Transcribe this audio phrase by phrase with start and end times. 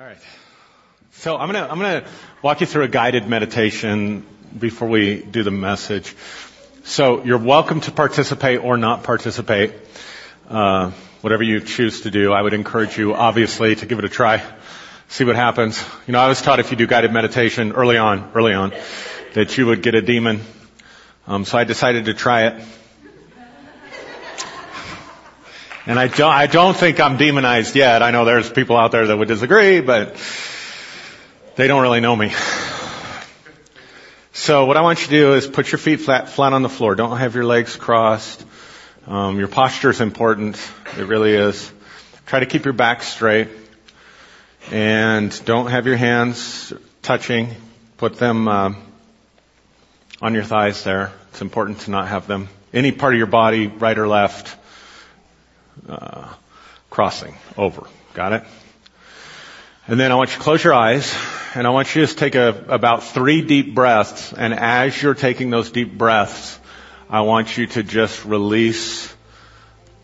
[0.00, 0.16] All right.
[1.12, 2.06] So I'm gonna I'm gonna
[2.40, 4.24] walk you through a guided meditation
[4.58, 6.16] before we do the message.
[6.84, 9.74] So you're welcome to participate or not participate,
[10.48, 12.32] uh, whatever you choose to do.
[12.32, 14.42] I would encourage you, obviously, to give it a try,
[15.08, 15.84] see what happens.
[16.06, 18.72] You know, I was taught if you do guided meditation early on, early on,
[19.34, 20.40] that you would get a demon.
[21.26, 22.64] Um, so I decided to try it.
[25.90, 28.00] And I don't, I don't think I'm demonized yet.
[28.00, 30.14] I know there's people out there that would disagree, but
[31.56, 32.30] they don't really know me.
[34.32, 36.68] So what I want you to do is put your feet flat, flat on the
[36.68, 36.94] floor.
[36.94, 38.46] Don't have your legs crossed.
[39.08, 40.56] Um, your posture is important.
[40.96, 41.72] It really is.
[42.26, 43.48] Try to keep your back straight.
[44.70, 46.72] And don't have your hands
[47.02, 47.56] touching.
[47.96, 48.74] Put them uh,
[50.22, 51.10] on your thighs there.
[51.32, 52.48] It's important to not have them.
[52.72, 54.56] Any part of your body, right or left,
[55.88, 56.32] uh,
[56.90, 57.86] crossing over.
[58.14, 58.44] Got it?
[59.86, 61.14] And then I want you to close your eyes
[61.54, 65.14] and I want you to just take a, about three deep breaths and as you're
[65.14, 66.58] taking those deep breaths,
[67.08, 69.12] I want you to just release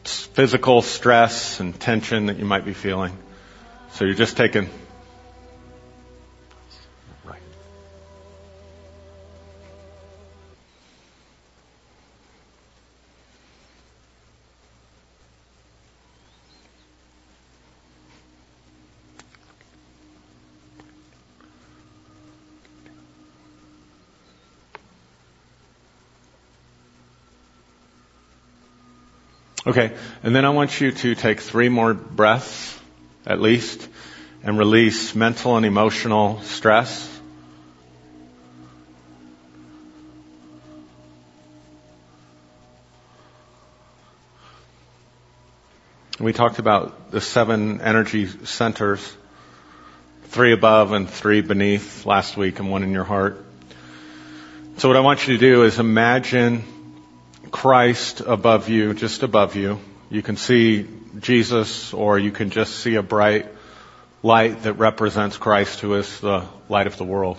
[0.05, 3.17] physical stress and tension that you might be feeling.
[3.93, 4.69] So you're just taking
[29.67, 32.79] Okay, and then I want you to take three more breaths,
[33.27, 33.89] at least,
[34.45, 37.13] and release mental and emotional stress.
[46.21, 49.17] We talked about the seven energy centers,
[50.27, 53.45] three above and three beneath last week and one in your heart.
[54.77, 56.76] So what I want you to do is imagine
[57.51, 59.79] Christ above you, just above you.
[60.11, 60.87] You can see
[61.19, 63.47] Jesus or you can just see a bright
[64.23, 67.39] light that represents Christ who is the light of the world.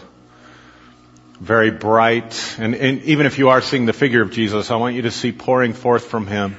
[1.40, 4.96] Very bright, and, and, even if you are seeing the figure of Jesus, I want
[4.96, 6.56] you to see pouring forth from Him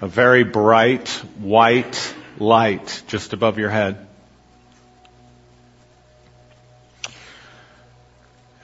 [0.00, 1.08] a very bright
[1.38, 4.06] white light just above your head.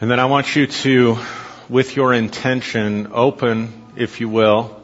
[0.01, 1.19] And then I want you to,
[1.69, 4.81] with your intention, open if you will,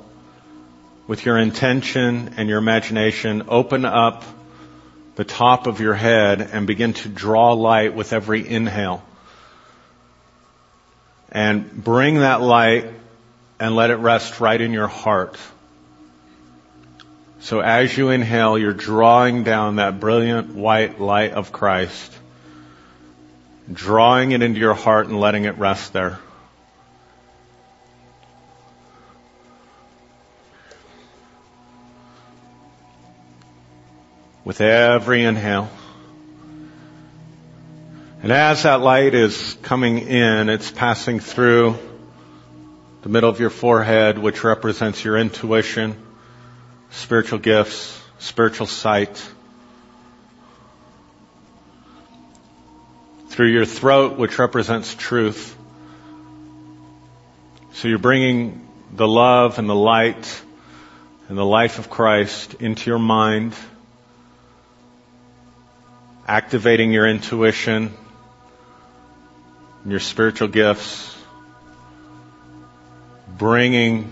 [1.07, 4.25] with your intention and your imagination, open up
[5.17, 9.03] the top of your head and begin to draw light with every inhale.
[11.31, 12.87] And bring that light
[13.59, 15.39] and let it rest right in your heart.
[17.41, 22.17] So as you inhale, you're drawing down that brilliant white light of Christ,
[23.73, 26.19] drawing it into your heart and letting it rest there.
[34.45, 35.71] With every inhale.
[38.23, 41.79] And as that light is coming in, it's passing through
[43.03, 45.97] the middle of your forehead, which represents your intuition,
[46.91, 49.21] spiritual gifts, spiritual sight.
[53.29, 55.57] Through your throat, which represents truth.
[57.73, 60.43] So you're bringing the love and the light
[61.29, 63.55] and the life of Christ into your mind
[66.33, 67.93] activating your intuition,
[69.85, 71.15] your spiritual gifts,
[73.37, 74.09] bringing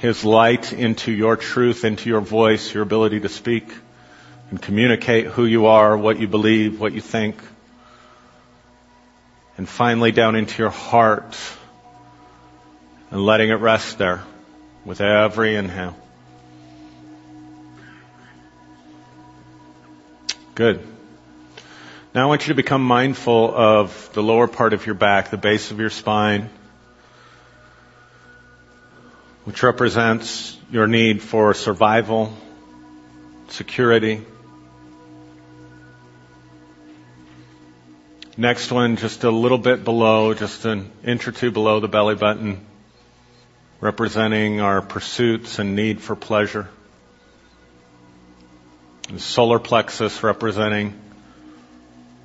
[0.00, 3.72] His light into your truth, into your voice, your ability to speak
[4.50, 7.36] and communicate who you are, what you believe, what you think.
[9.56, 11.34] And finally down into your heart
[13.10, 14.22] and letting it rest there
[14.84, 15.96] with every inhale.
[20.54, 20.93] Good.
[22.14, 25.36] Now I want you to become mindful of the lower part of your back, the
[25.36, 26.48] base of your spine,
[29.42, 32.32] which represents your need for survival,
[33.48, 34.24] security.
[38.36, 42.14] Next one, just a little bit below, just an inch or two below the belly
[42.14, 42.64] button,
[43.80, 46.68] representing our pursuits and need for pleasure.
[49.10, 51.00] The solar plexus representing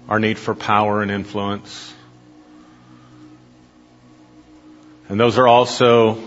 [0.09, 1.93] our need for power and influence.
[5.07, 6.17] And those are also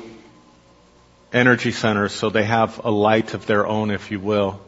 [1.33, 4.61] energy centers, so they have a light of their own, if you will.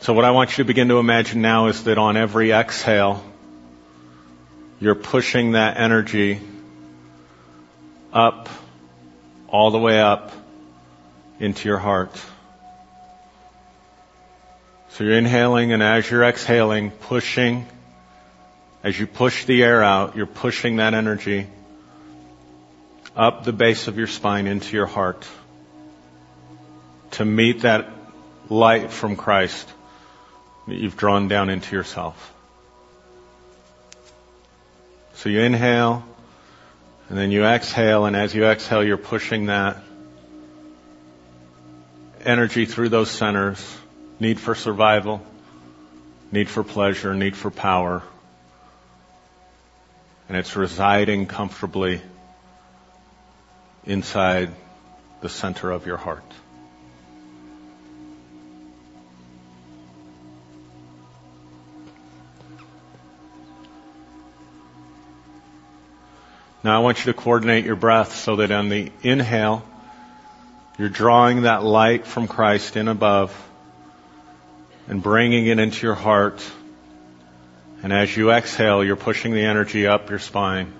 [0.00, 3.24] So what I want you to begin to imagine now is that on every exhale,
[4.78, 6.40] you're pushing that energy
[8.12, 8.48] up,
[9.48, 10.32] all the way up
[11.40, 12.14] into your heart.
[14.98, 17.68] So you're inhaling and as you're exhaling, pushing,
[18.82, 21.46] as you push the air out, you're pushing that energy
[23.14, 25.24] up the base of your spine into your heart
[27.12, 27.88] to meet that
[28.48, 29.72] light from Christ
[30.66, 32.34] that you've drawn down into yourself.
[35.14, 36.04] So you inhale,
[37.08, 39.76] and then you exhale, and as you exhale, you're pushing that
[42.24, 43.64] energy through those centers.
[44.20, 45.22] Need for survival,
[46.32, 48.02] need for pleasure, need for power.
[50.28, 52.00] And it's residing comfortably
[53.84, 54.50] inside
[55.20, 56.24] the center of your heart.
[66.64, 69.64] Now I want you to coordinate your breath so that on the inhale,
[70.76, 73.47] you're drawing that light from Christ in above
[74.88, 76.42] and bringing it into your heart.
[77.82, 80.72] And as you exhale, you're pushing the energy up your spine.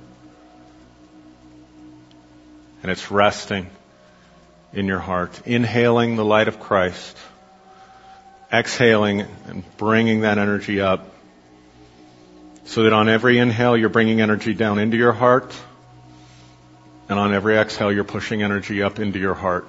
[2.83, 3.69] And it's resting
[4.73, 5.43] in your heart.
[5.45, 7.17] Inhaling the light of Christ.
[8.53, 11.07] Exhaling and bringing that energy up.
[12.65, 15.55] So that on every inhale, you're bringing energy down into your heart.
[17.09, 19.67] And on every exhale, you're pushing energy up into your heart.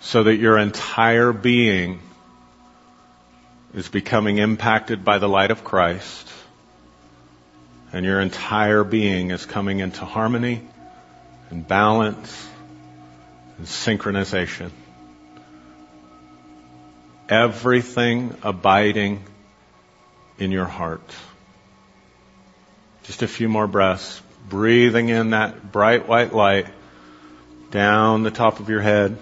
[0.00, 2.00] So that your entire being
[3.76, 6.32] is becoming impacted by the light of Christ.
[7.92, 10.62] And your entire being is coming into harmony
[11.50, 12.48] and balance
[13.58, 14.70] and synchronization.
[17.28, 19.22] Everything abiding
[20.38, 21.14] in your heart.
[23.04, 26.66] Just a few more breaths breathing in that bright white light
[27.70, 29.18] down the top of your head,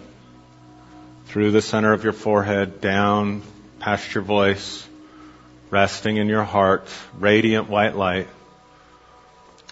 [1.27, 3.43] through the center of your forehead, down
[3.85, 4.89] past your voice,
[5.69, 6.89] resting in your heart,
[7.19, 8.29] radiant white light.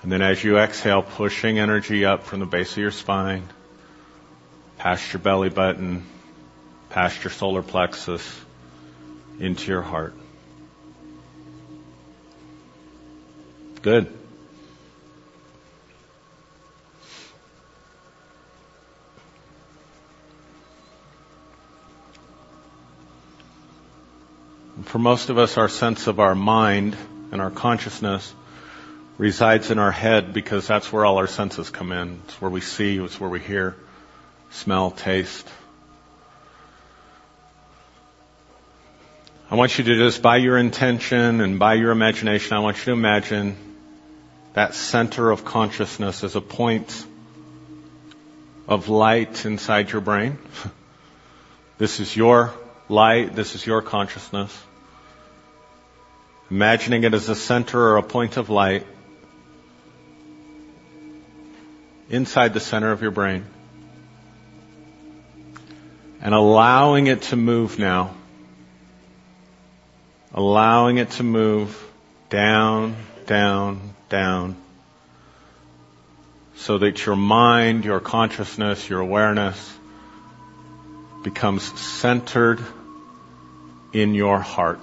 [0.03, 3.49] And then as you exhale, pushing energy up from the base of your spine,
[4.77, 6.05] past your belly button,
[6.91, 8.23] past your solar plexus,
[9.41, 10.13] into your heart.
[13.81, 14.13] Good.
[24.93, 26.99] For most of us, our sense of our mind
[27.31, 28.35] and our consciousness
[29.17, 32.21] resides in our head because that's where all our senses come in.
[32.27, 33.75] It's where we see, it's where we hear,
[34.51, 35.49] smell, taste.
[39.51, 42.85] I want you to just, by your intention and by your imagination, I want you
[42.85, 43.57] to imagine
[44.53, 47.07] that center of consciousness as a point
[48.69, 50.37] of light inside your brain.
[51.79, 52.53] this is your
[52.91, 54.55] light, this is your consciousness
[56.53, 58.87] imagining it as a center or a point of light
[62.11, 63.43] inside the center of your brain
[66.21, 68.15] and allowing it to move now.
[70.35, 71.83] Allowing it to move
[72.29, 74.57] down, down, down
[76.57, 79.75] so that your mind, your consciousness, your awareness
[81.25, 82.63] becomes centered
[83.95, 84.79] in your heart.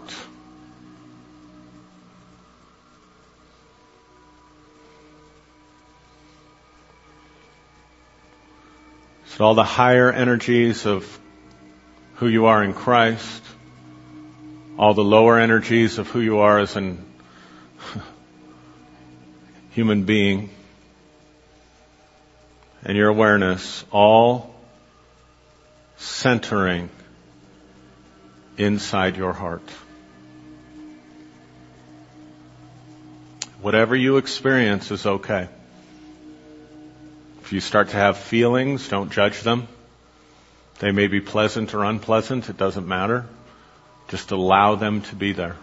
[9.39, 11.17] So all the higher energies of
[12.15, 13.41] who you are in Christ,
[14.77, 17.05] all the lower energies of who you are as an
[19.69, 20.50] human being,
[22.84, 24.53] and your awareness, all
[25.96, 26.89] centering
[28.58, 29.63] inside your heart.
[33.62, 35.48] Whatever you experience is okay.
[37.50, 39.68] If you start to have feelings, don't judge them.
[40.77, 43.25] They may be pleasant or unpleasant, it doesn't matter.
[44.10, 45.56] Just allow them to be there.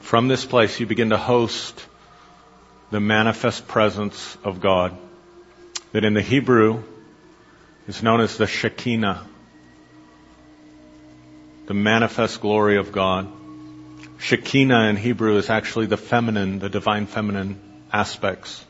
[0.00, 1.84] From this place, you begin to host
[2.90, 4.96] the manifest presence of God
[5.92, 6.82] that in the Hebrew
[7.86, 9.26] is known as the Shekinah
[11.72, 13.32] the manifest glory of God.
[14.18, 17.58] Shekinah in Hebrew is actually the feminine, the divine feminine
[17.90, 18.62] aspects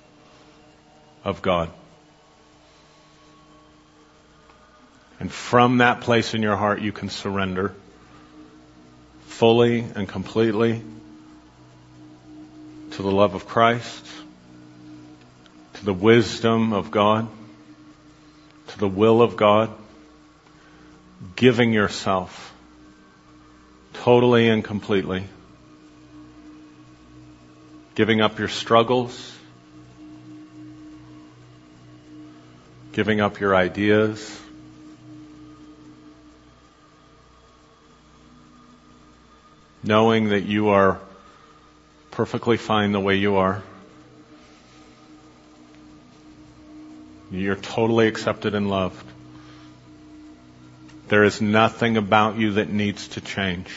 [1.24, 1.68] of God.
[5.18, 7.74] And from that place in your heart, you can surrender
[9.26, 10.80] fully and completely
[12.92, 14.06] to the love of Christ,
[15.72, 17.28] to the wisdom of God,
[18.68, 19.72] to the will of God,
[21.34, 22.51] giving yourself
[23.94, 25.24] totally and completely,
[27.94, 29.36] giving up your struggles,
[32.92, 34.40] giving up your ideas,
[39.82, 41.00] knowing that you are
[42.10, 43.62] perfectly fine the way you are.
[47.30, 49.11] You're totally accepted and loved.
[51.12, 53.68] There is nothing about you that needs to change.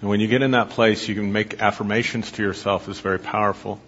[0.00, 3.20] And when you get in that place, you can make affirmations to yourself is very
[3.20, 3.78] powerful.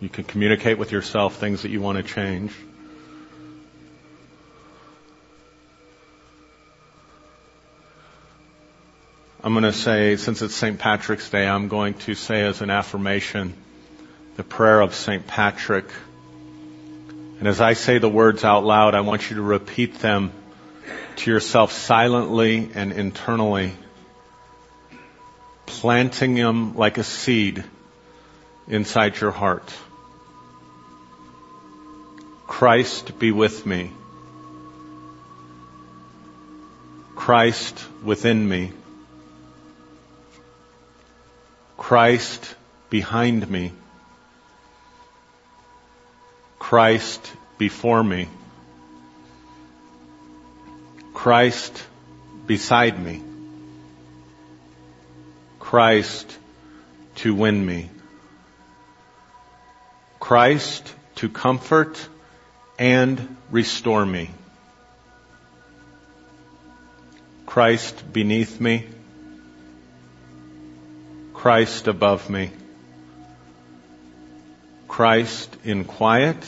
[0.00, 2.52] You can communicate with yourself things that you want to change.
[9.46, 10.76] I'm going to say, since it's St.
[10.76, 13.54] Patrick's Day, I'm going to say as an affirmation
[14.34, 15.24] the prayer of St.
[15.24, 15.84] Patrick.
[17.38, 20.32] And as I say the words out loud, I want you to repeat them
[21.14, 23.74] to yourself silently and internally,
[25.64, 27.62] planting them like a seed
[28.66, 29.72] inside your heart.
[32.48, 33.92] Christ be with me.
[37.14, 38.72] Christ within me.
[41.86, 42.56] Christ
[42.90, 43.70] behind me.
[46.58, 48.26] Christ before me.
[51.14, 51.86] Christ
[52.44, 53.22] beside me.
[55.60, 56.36] Christ
[57.22, 57.88] to win me.
[60.18, 62.08] Christ to comfort
[62.80, 64.30] and restore me.
[67.46, 68.88] Christ beneath me.
[71.46, 72.50] Christ above me.
[74.88, 76.44] Christ in quiet.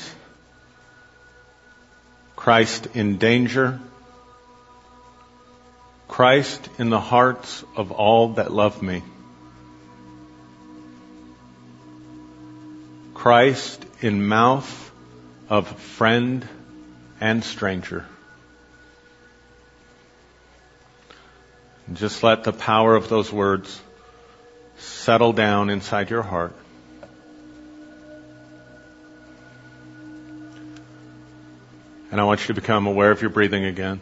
[2.35, 3.79] Christ in danger.
[6.09, 9.05] Christ in the hearts of all that love me.
[13.15, 14.91] Christ in mouth
[15.49, 16.45] of friend
[17.21, 18.05] and stranger.
[21.93, 23.81] Just let the power of those words
[24.79, 26.55] settle down inside your heart.
[32.11, 34.01] And I want you to become aware of your breathing again.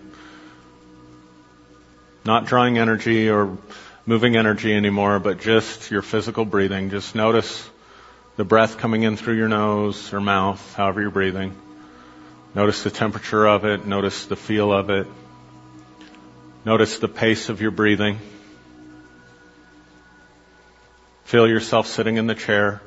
[2.24, 3.58] Not drawing energy or
[4.04, 6.90] moving energy anymore, but just your physical breathing.
[6.90, 7.68] Just notice
[8.36, 11.56] the breath coming in through your nose or mouth, however you're breathing.
[12.54, 13.86] Notice the temperature of it.
[13.86, 15.06] Notice the feel of it.
[16.64, 18.18] Notice the pace of your breathing.
[21.26, 22.80] Feel yourself sitting in the chair.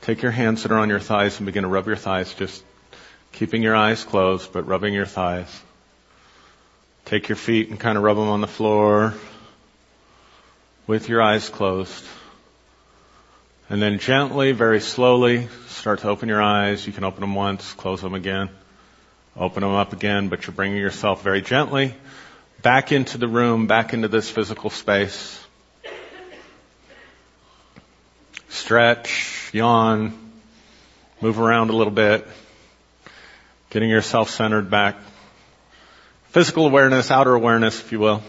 [0.00, 2.64] Take your hands that are on your thighs and begin to rub your thighs, just
[3.30, 5.46] keeping your eyes closed, but rubbing your thighs.
[7.04, 9.14] Take your feet and kind of rub them on the floor
[10.88, 12.04] with your eyes closed.
[13.68, 16.84] And then gently, very slowly, start to open your eyes.
[16.84, 18.50] You can open them once, close them again,
[19.36, 21.94] open them up again, but you're bringing yourself very gently
[22.62, 25.38] back into the room, back into this physical space.
[28.50, 30.12] Stretch, yawn,
[31.20, 32.26] move around a little bit,
[33.70, 34.96] getting yourself centered back.
[36.30, 38.22] Physical awareness, outer awareness, if you will.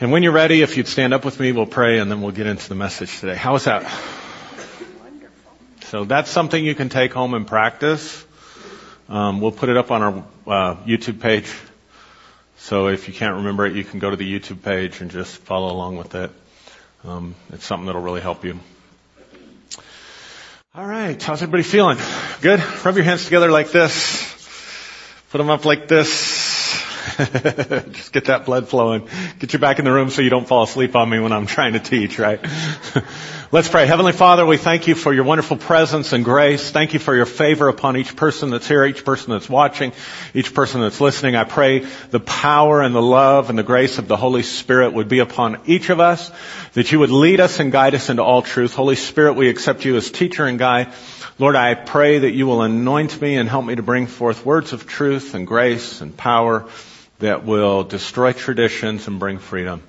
[0.00, 2.32] And when you're ready, if you'd stand up with me, we'll pray and then we'll
[2.32, 3.36] get into the message today.
[3.36, 3.82] How is that?
[3.82, 5.52] Wonderful.
[5.82, 8.24] So that's something you can take home and practice.
[9.08, 11.52] Um, we'll put it up on our uh, YouTube page.
[12.58, 15.38] So if you can't remember it, you can go to the YouTube page and just
[15.38, 16.30] follow along with it.
[17.04, 18.60] Um, it's something that'll really help you.
[20.74, 21.98] All right, how's everybody feeling?
[22.40, 22.62] Good.
[22.84, 24.22] Rub your hands together like this.
[25.30, 26.80] Put them up like this.
[27.18, 29.08] Just get that blood flowing.
[29.40, 31.46] Get you back in the room so you don't fall asleep on me when I'm
[31.46, 32.40] trying to teach, right?
[33.54, 33.84] Let's pray.
[33.84, 36.70] Heavenly Father, we thank you for your wonderful presence and grace.
[36.70, 39.92] Thank you for your favor upon each person that's here, each person that's watching,
[40.32, 41.36] each person that's listening.
[41.36, 45.08] I pray the power and the love and the grace of the Holy Spirit would
[45.08, 46.32] be upon each of us,
[46.72, 48.72] that you would lead us and guide us into all truth.
[48.72, 50.90] Holy Spirit, we accept you as teacher and guide.
[51.38, 54.72] Lord, I pray that you will anoint me and help me to bring forth words
[54.72, 56.70] of truth and grace and power
[57.18, 59.82] that will destroy traditions and bring freedom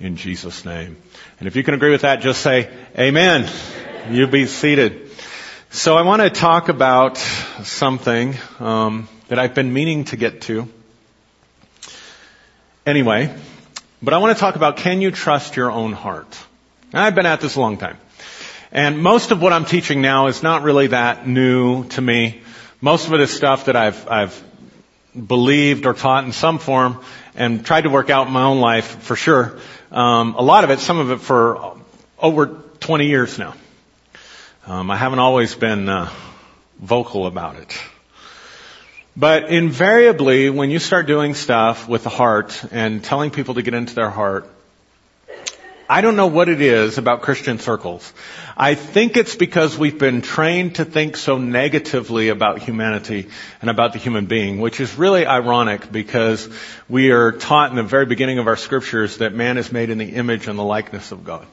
[0.00, 0.96] in Jesus' name.
[1.38, 3.50] And if you can agree with that, just say, Amen.
[4.10, 5.10] You be seated.
[5.70, 10.68] So I want to talk about something um, that I've been meaning to get to.
[12.86, 13.34] Anyway,
[14.02, 16.38] but I want to talk about can you trust your own heart?
[16.92, 17.96] I've been at this a long time.
[18.70, 22.42] And most of what I'm teaching now is not really that new to me.
[22.80, 24.44] Most of it is stuff that I've, I've
[25.14, 27.00] believed or taught in some form
[27.34, 29.58] and tried to work out in my own life for sure.
[29.90, 31.76] Um, a lot of it, some of it for
[32.18, 32.46] over
[32.80, 33.54] 20 years now.
[34.66, 36.10] Um, I haven't always been uh,
[36.80, 37.78] vocal about it.
[39.16, 43.74] But invariably, when you start doing stuff with the heart and telling people to get
[43.74, 44.50] into their heart,
[45.88, 48.12] I don't know what it is about Christian circles.
[48.56, 53.28] I think it's because we've been trained to think so negatively about humanity
[53.60, 56.48] and about the human being, which is really ironic because
[56.88, 59.98] we are taught in the very beginning of our scriptures that man is made in
[59.98, 61.46] the image and the likeness of God.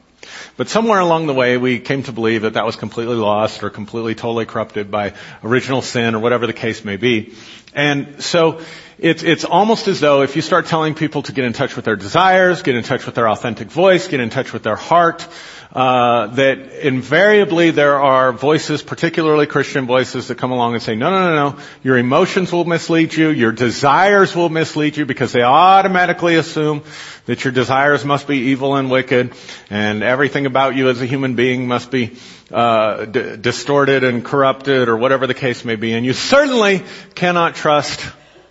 [0.56, 3.70] But somewhere along the way, we came to believe that that was completely lost or
[3.70, 7.34] completely totally corrupted by original sin or whatever the case may be.
[7.74, 8.60] And so
[8.98, 11.84] it's, it's almost as though if you start telling people to get in touch with
[11.84, 15.26] their desires, get in touch with their authentic voice, get in touch with their heart,
[15.72, 21.10] uh, that invariably there are voices, particularly Christian voices, that come along and say, no,
[21.10, 25.40] no, no, no, your emotions will mislead you, your desires will mislead you because they
[25.40, 26.82] automatically assume
[27.24, 29.32] that your desires must be evil and wicked,
[29.70, 32.16] and everything about you as a human being must be
[32.50, 35.94] uh, d- distorted and corrupted, or whatever the case may be.
[35.94, 36.82] And you certainly
[37.14, 38.04] cannot trust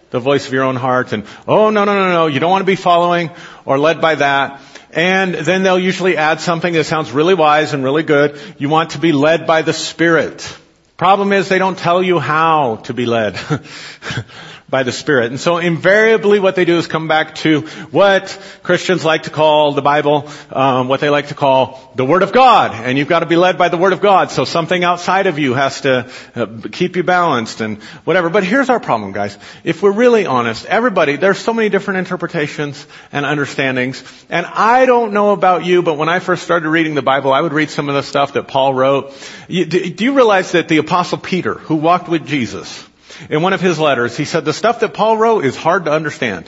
[0.10, 1.14] the voice of your own heart.
[1.14, 3.30] And oh no, no, no, no, you don't want to be following
[3.64, 4.60] or led by that.
[4.94, 8.40] And then they'll usually add something that sounds really wise and really good.
[8.58, 10.58] You want to be led by the Spirit.
[10.98, 13.40] Problem is they don't tell you how to be led.
[14.72, 15.32] by the Spirit.
[15.32, 17.62] And so invariably what they do is come back to
[17.92, 18.26] what
[18.64, 22.32] Christians like to call the Bible, um, what they like to call the Word of
[22.32, 22.72] God.
[22.74, 24.32] And you've got to be led by the Word of God.
[24.32, 28.30] So something outside of you has to uh, keep you balanced and whatever.
[28.30, 29.38] But here's our problem, guys.
[29.66, 34.02] If we're really honest, everybody, there's so many different interpretations and understandings.
[34.30, 37.42] And I don't know about you, but when I first started reading the Bible, I
[37.42, 39.12] would read some of the stuff that Paul wrote.
[39.50, 42.88] do you realize that the Apostle Peter, who walked with Jesus,
[43.30, 45.92] in one of his letters, he said the stuff that Paul wrote is hard to
[45.92, 46.48] understand.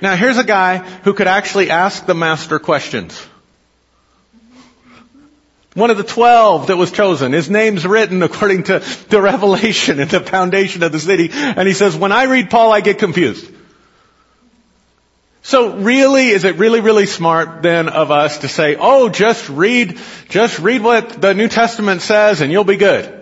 [0.00, 3.24] Now here's a guy who could actually ask the master questions.
[5.74, 7.32] One of the twelve that was chosen.
[7.32, 11.30] His name's written according to the revelation and the foundation of the city.
[11.32, 13.50] And he says, when I read Paul, I get confused.
[15.42, 19.98] So really, is it really, really smart then of us to say, oh, just read,
[20.28, 23.21] just read what the New Testament says and you'll be good?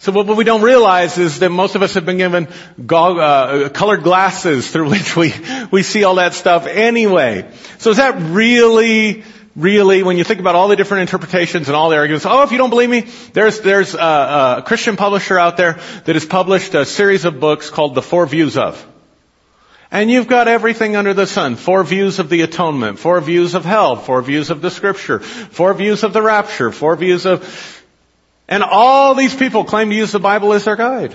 [0.00, 2.48] So what we don't realize is that most of us have been given
[2.88, 5.34] uh, colored glasses through which we,
[5.70, 7.50] we see all that stuff anyway.
[7.76, 11.90] So is that really, really, when you think about all the different interpretations and all
[11.90, 13.00] the arguments, oh, if you don't believe me,
[13.34, 15.74] there's, there's a, a Christian publisher out there
[16.06, 18.86] that has published a series of books called The Four Views of.
[19.90, 21.56] And you've got everything under the sun.
[21.56, 25.74] Four views of the atonement, four views of hell, four views of the scripture, four
[25.74, 27.76] views of the rapture, four views of
[28.50, 31.14] and all these people claim to use the Bible as their guide.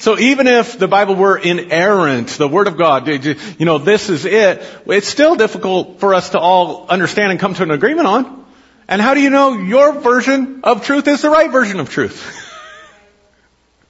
[0.00, 4.24] So even if the Bible were inerrant, the Word of God, you know, this is
[4.24, 8.46] it, it's still difficult for us to all understand and come to an agreement on.
[8.86, 12.16] And how do you know your version of truth is the right version of truth?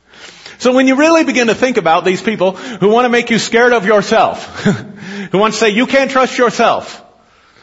[0.58, 3.38] so when you really begin to think about these people who want to make you
[3.38, 4.64] scared of yourself,
[5.30, 7.04] who want to say you can't trust yourself,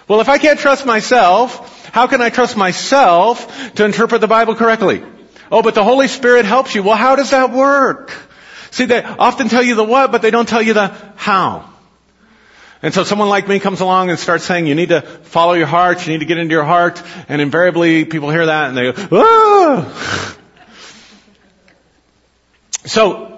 [0.07, 4.55] well, if I can't trust myself, how can I trust myself to interpret the Bible
[4.55, 5.03] correctly?
[5.51, 6.83] Oh, but the Holy Spirit helps you.
[6.83, 8.11] Well, how does that work?
[8.71, 11.69] See, they often tell you the what, but they don't tell you the how.
[12.81, 15.67] And so someone like me comes along and starts saying, you need to follow your
[15.67, 18.91] heart, you need to get into your heart, and invariably people hear that and they
[18.91, 20.37] go, ah!
[22.85, 23.34] So,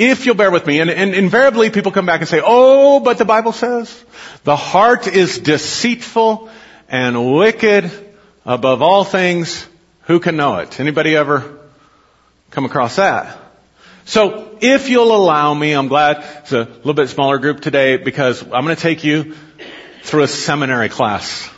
[0.00, 3.18] if you'll bear with me, and, and invariably people come back and say, oh, but
[3.18, 4.04] the Bible says,
[4.44, 6.48] the heart is deceitful
[6.88, 7.90] and wicked
[8.46, 9.66] above all things,
[10.04, 10.80] who can know it?
[10.80, 11.58] Anybody ever
[12.50, 13.36] come across that?
[14.06, 18.42] So if you'll allow me, I'm glad it's a little bit smaller group today because
[18.42, 19.36] I'm going to take you
[20.02, 21.48] through a seminary class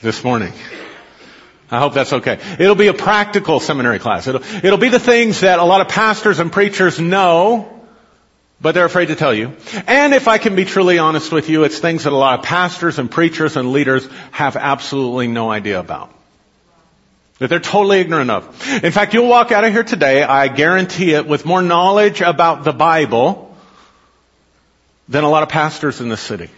[0.00, 0.52] this morning.
[1.74, 2.38] I hope that's okay.
[2.58, 4.26] It'll be a practical seminary class.
[4.26, 7.74] It'll, it'll be the things that a lot of pastors and preachers know
[8.64, 9.52] but they're afraid to tell you.
[9.86, 12.46] And if I can be truly honest with you, it's things that a lot of
[12.46, 16.10] pastors and preachers and leaders have absolutely no idea about.
[17.40, 18.44] that they're totally ignorant of.
[18.82, 22.64] In fact, you'll walk out of here today, I guarantee it, with more knowledge about
[22.64, 23.54] the Bible
[25.08, 26.48] than a lot of pastors in this city.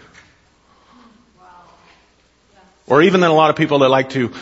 [2.87, 4.33] Or even than a lot of people that like to,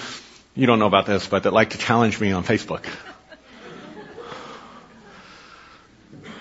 [0.54, 2.84] you don't know about this, but that like to challenge me on Facebook.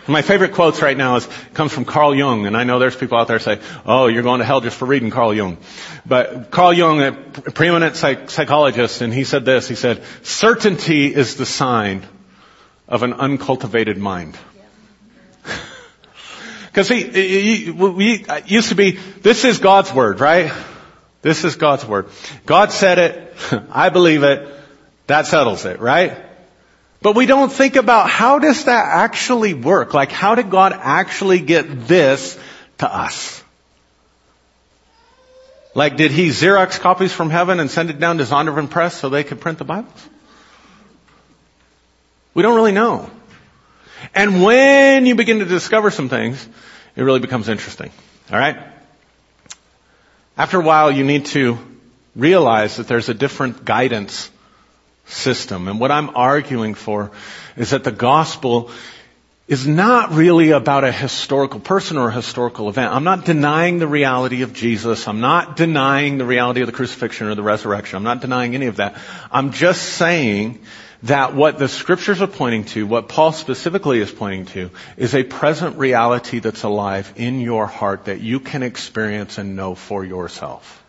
[0.05, 3.17] My favorite quotes right now is comes from Carl Jung, and I know there's people
[3.17, 5.57] out there say, "Oh, you're going to hell just for reading Carl Jung."
[6.05, 9.69] But Carl Jung, a preeminent psych- psychologist, and he said this.
[9.69, 12.05] He said, "Certainty is the sign
[12.87, 14.37] of an uncultivated mind."
[16.65, 20.51] Because he, we uh, used to be, this is God's word, right?
[21.23, 22.09] This is God's word.
[22.45, 23.33] God said it.
[23.71, 24.47] I believe it.
[25.07, 26.17] That settles it, right?
[27.01, 29.93] But we don't think about how does that actually work?
[29.93, 32.37] Like how did God actually get this
[32.77, 33.43] to us?
[35.73, 39.09] Like did he Xerox copies from heaven and send it down to Zondervan Press so
[39.09, 40.09] they could print the Bibles?
[42.33, 43.09] We don't really know.
[44.13, 46.45] And when you begin to discover some things,
[46.95, 47.91] it really becomes interesting.
[48.31, 48.72] Alright?
[50.37, 51.57] After a while you need to
[52.15, 54.31] realize that there's a different guidance
[55.05, 55.67] system.
[55.67, 57.11] And what I'm arguing for
[57.55, 58.71] is that the gospel
[59.47, 62.93] is not really about a historical person or a historical event.
[62.93, 65.07] I'm not denying the reality of Jesus.
[65.07, 67.97] I'm not denying the reality of the crucifixion or the resurrection.
[67.97, 68.95] I'm not denying any of that.
[69.31, 70.63] I'm just saying
[71.03, 75.23] that what the scriptures are pointing to, what Paul specifically is pointing to, is a
[75.23, 80.79] present reality that's alive in your heart that you can experience and know for yourself.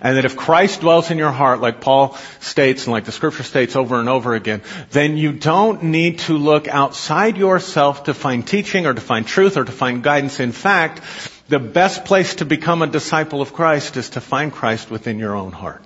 [0.00, 3.42] And that if Christ dwells in your heart, like Paul states and like the scripture
[3.42, 8.46] states over and over again, then you don't need to look outside yourself to find
[8.46, 10.38] teaching or to find truth or to find guidance.
[10.38, 11.02] In fact,
[11.48, 15.34] the best place to become a disciple of Christ is to find Christ within your
[15.34, 15.82] own heart.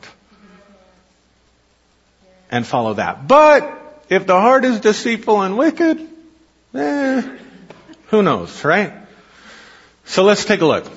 [2.51, 3.29] And follow that.
[3.29, 6.07] But, if the heart is deceitful and wicked,
[6.75, 7.23] eh,
[8.09, 8.93] who knows, right?
[10.05, 10.91] So let's take a look.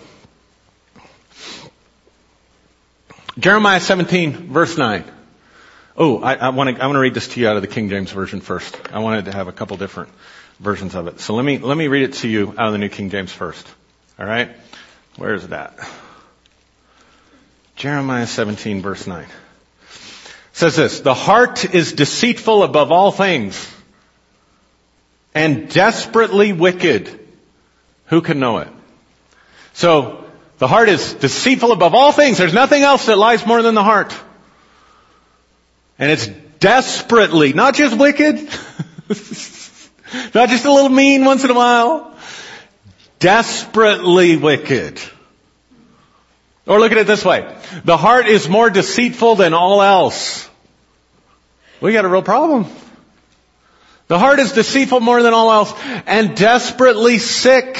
[3.37, 5.03] Jeremiah 17, verse 9.
[5.95, 7.89] Oh, I, want to I want to read this to you out of the King
[7.89, 8.75] James version first.
[8.91, 10.09] I wanted to have a couple different
[10.59, 11.19] versions of it.
[11.19, 13.31] So let me let me read it to you out of the New King James
[13.31, 13.67] first.
[14.17, 14.49] All right,
[15.17, 15.77] where is that?
[17.75, 19.27] Jeremiah 17, verse 9
[20.53, 23.69] says this: The heart is deceitful above all things,
[25.35, 27.19] and desperately wicked.
[28.07, 28.69] Who can know it?
[29.73, 30.23] So
[30.59, 32.37] the heart is deceitful above all things.
[32.37, 34.15] There's nothing else that lies more than the heart.
[35.99, 36.27] And it's
[36.59, 38.35] desperately, not just wicked,
[40.33, 42.15] not just a little mean once in a while,
[43.19, 45.01] desperately wicked.
[46.65, 47.55] Or look at it this way.
[47.83, 50.49] The heart is more deceitful than all else.
[51.81, 52.65] We got a real problem.
[54.07, 55.73] The heart is deceitful more than all else
[56.05, 57.77] and desperately sick.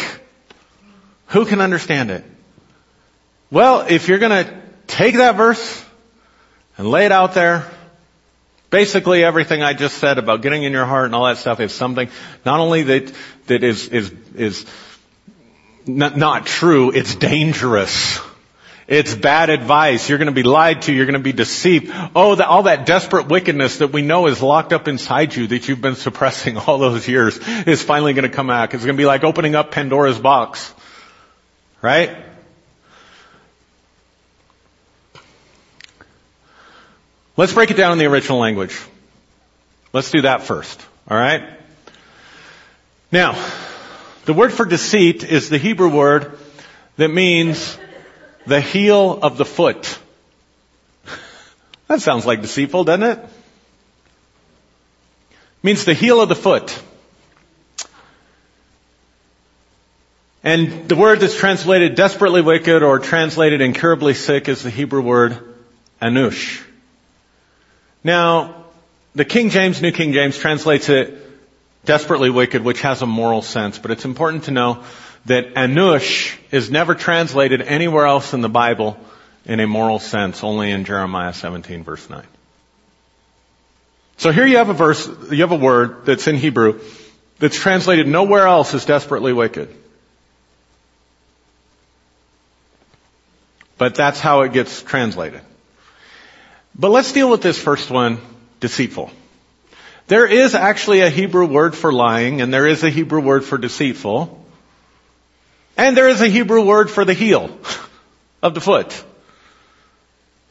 [1.28, 2.26] Who can understand it?
[3.52, 5.84] Well, if you're to take that verse
[6.78, 7.69] and lay it out there,
[8.69, 11.72] basically everything I just said about getting in your heart and all that stuff is
[11.72, 12.10] something
[12.46, 13.13] not only that
[13.48, 14.65] that is is is
[15.86, 18.19] not, not true, it's dangerous.
[18.88, 20.10] It's bad advice.
[20.10, 20.93] You're going to be lied to.
[20.93, 21.91] You're going to be deceived.
[22.15, 25.67] Oh, the, all that desperate wickedness that we know is locked up inside you that
[25.67, 28.74] you've been suppressing all those years is finally going to come out.
[28.74, 30.74] It's going to be like opening up Pandora's box.
[31.82, 32.17] Right?
[37.36, 38.80] Let's break it down in the original language.
[39.91, 40.80] Let's do that first.
[41.10, 41.43] Alright?
[43.12, 43.34] Now,
[44.26, 46.38] the word for deceit is the Hebrew word
[46.98, 47.78] that means
[48.45, 49.99] the heel of the foot.
[51.88, 53.19] that sounds like deceitful, doesn't it?
[55.62, 56.82] Means the heel of the foot.
[60.43, 65.56] And the word that's translated desperately wicked or translated incurably sick is the Hebrew word
[66.01, 66.62] anush.
[68.03, 68.65] Now,
[69.15, 71.17] the King James, New King James translates it
[71.86, 74.84] desperately wicked, which has a moral sense, but it's important to know
[75.26, 78.98] that anush is never translated anywhere else in the Bible
[79.46, 82.24] in a moral sense, only in Jeremiah 17 verse 9.
[84.18, 86.80] So here you have a verse, you have a word that's in Hebrew
[87.40, 89.74] that's translated nowhere else as desperately wicked.
[93.78, 95.42] But that's how it gets translated.
[96.76, 98.20] But let's deal with this first one,
[98.60, 99.12] deceitful.
[100.08, 103.58] There is actually a Hebrew word for lying, and there is a Hebrew word for
[103.58, 104.42] deceitful.
[105.78, 107.50] And there is a Hebrew word for the heel
[108.42, 109.04] of the foot.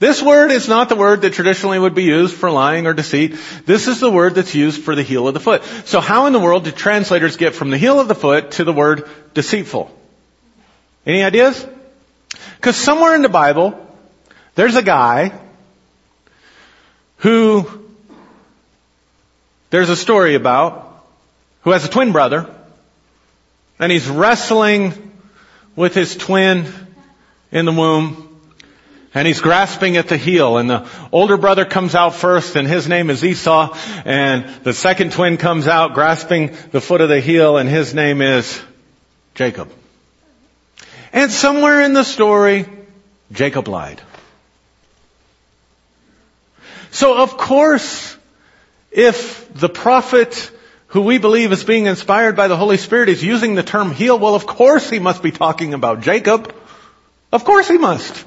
[0.02, 3.36] This word is not the word that traditionally would be used for lying or deceit.
[3.66, 5.62] This is the word that's used for the heel of the foot.
[5.84, 8.64] So how in the world did translators get from the heel of the foot to
[8.64, 9.96] the word deceitful?
[11.06, 11.64] Any ideas?
[12.56, 13.78] Because somewhere in the Bible,
[14.56, 15.38] there's a guy
[17.18, 17.68] who
[19.70, 21.06] there's a story about
[21.62, 22.52] who has a twin brother
[23.78, 25.11] and he's wrestling
[25.76, 26.66] with his twin
[27.50, 28.28] in the womb
[29.14, 32.88] and he's grasping at the heel and the older brother comes out first and his
[32.88, 37.58] name is Esau and the second twin comes out grasping the foot of the heel
[37.58, 38.60] and his name is
[39.34, 39.70] Jacob.
[41.12, 42.66] And somewhere in the story,
[43.30, 44.00] Jacob lied.
[46.90, 48.16] So of course,
[48.90, 50.50] if the prophet
[50.92, 54.18] who we believe is being inspired by the Holy Spirit is using the term heel,
[54.18, 56.54] well of course he must be talking about Jacob.
[57.32, 58.24] Of course he must.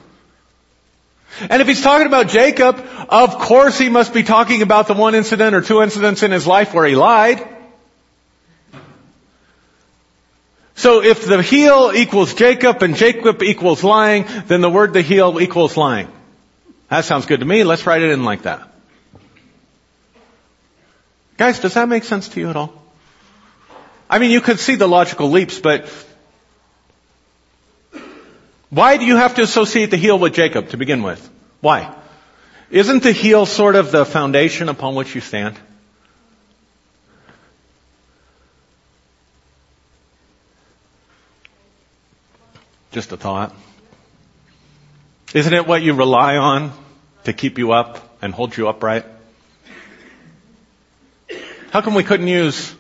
[1.40, 5.14] And if he's talking about Jacob, of course he must be talking about the one
[5.14, 7.48] incident or two incidents in his life where he lied.
[10.74, 15.40] So if the heel equals Jacob and Jacob equals lying, then the word the heel
[15.40, 16.08] equals lying.
[16.90, 17.64] That sounds good to me.
[17.64, 18.75] Let's write it in like that.
[21.38, 22.74] Guys, does that make sense to you at all?
[24.10, 25.90] I mean, you could see the logical leaps, but
[28.70, 31.30] why do you have to associate the heel with Jacob to begin with?
[31.62, 31.94] Why?
[32.70, 35.58] Isn't the heel sort of the foundation upon which you stand?
[42.92, 43.54] Just a thought.
[45.34, 46.72] Isn't it what you rely on
[47.26, 49.06] to keep you up and hold you upright?
[51.76, 52.74] How come we couldn't use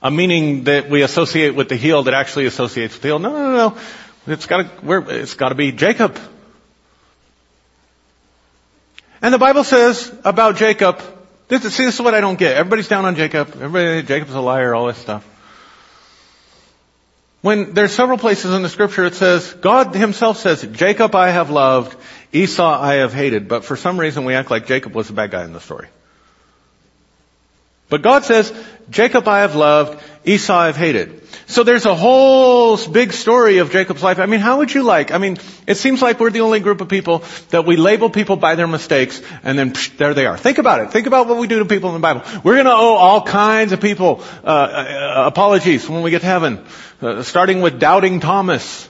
[0.00, 3.18] a meaning that we associate with the heel that actually associates with the heel?
[3.18, 3.78] No, no, no, no.
[4.26, 4.70] It's gotta,
[5.20, 6.18] it's gotta be Jacob.
[9.20, 11.02] And the Bible says about Jacob,
[11.48, 12.56] this, see, this is what I don't get.
[12.56, 13.48] Everybody's down on Jacob.
[13.48, 15.22] Everybody, Jacob's a liar, all this stuff.
[17.42, 21.50] When there's several places in the scripture it says, God himself says, Jacob I have
[21.50, 21.98] loved,
[22.32, 25.32] Esau I have hated, but for some reason we act like Jacob was the bad
[25.32, 25.88] guy in the story.
[27.88, 28.52] But God says,
[28.90, 31.22] Jacob I have loved, Esau I have hated.
[31.48, 34.18] So there's a whole big story of Jacob's life.
[34.18, 35.12] I mean, how would you like?
[35.12, 38.34] I mean, it seems like we're the only group of people that we label people
[38.34, 40.36] by their mistakes and then psh, there they are.
[40.36, 40.90] Think about it.
[40.90, 42.22] Think about what we do to people in the Bible.
[42.42, 46.64] We're gonna owe all kinds of people, uh, uh, apologies when we get to heaven.
[47.00, 48.88] Uh, starting with doubting Thomas.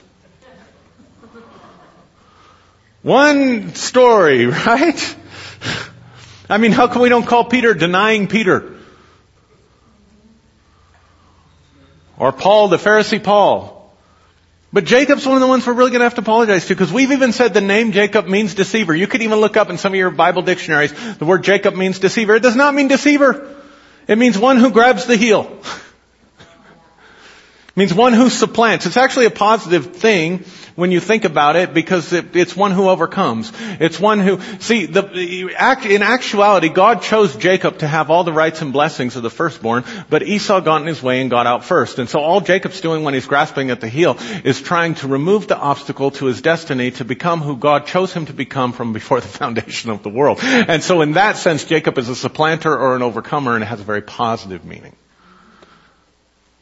[3.03, 5.15] One story, right?
[6.49, 8.76] I mean, how come we don't call Peter denying Peter?
[12.17, 13.77] Or Paul, the Pharisee Paul.
[14.73, 16.91] But Jacob's one of the ones we're really going to have to apologize to because
[16.91, 18.93] we've even said the name Jacob means deceiver.
[18.93, 21.99] You could even look up in some of your Bible dictionaries the word Jacob means
[21.99, 22.35] deceiver.
[22.35, 23.55] It does not mean deceiver.
[24.07, 25.61] It means one who grabs the heel.
[27.77, 28.85] means one who supplants.
[28.85, 30.43] It's actually a positive thing
[30.75, 33.51] when you think about it because it, it's one who overcomes.
[33.79, 35.07] It's one who, see, the,
[35.85, 39.85] in actuality, God chose Jacob to have all the rights and blessings of the firstborn,
[40.09, 41.99] but Esau got in his way and got out first.
[41.99, 45.47] And so all Jacob's doing when he's grasping at the heel is trying to remove
[45.47, 49.21] the obstacle to his destiny to become who God chose him to become from before
[49.21, 50.39] the foundation of the world.
[50.41, 53.79] And so in that sense, Jacob is a supplanter or an overcomer and it has
[53.79, 54.95] a very positive meaning.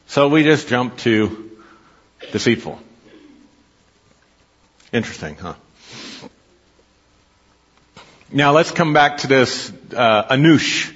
[0.06, 1.50] So we just jump to
[2.32, 2.80] deceitful.
[4.92, 5.54] Interesting, huh?
[8.30, 10.92] Now let's come back to this uh, anush.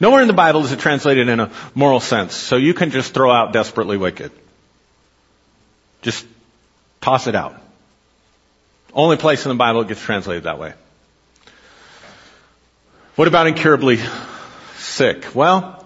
[0.00, 3.14] Nowhere in the Bible is it translated in a moral sense, so you can just
[3.14, 4.32] throw out desperately wicked.
[6.02, 6.26] Just
[7.00, 7.60] toss it out.
[8.92, 10.74] Only place in the Bible it gets translated that way.
[13.16, 13.98] What about incurably
[14.76, 15.34] sick?
[15.34, 15.84] Well,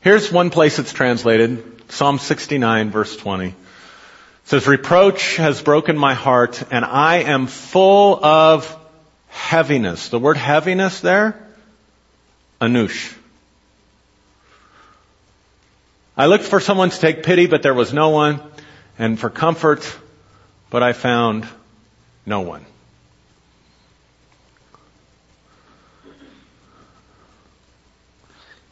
[0.00, 1.77] here's one place it's translated.
[1.88, 3.54] Psalm 69 verse 20
[4.44, 8.74] says, reproach has broken my heart and I am full of
[9.28, 10.08] heaviness.
[10.08, 11.38] The word heaviness there,
[12.60, 13.14] anush.
[16.16, 18.40] I looked for someone to take pity, but there was no one,
[18.98, 19.96] and for comfort,
[20.68, 21.46] but I found
[22.26, 22.66] no one.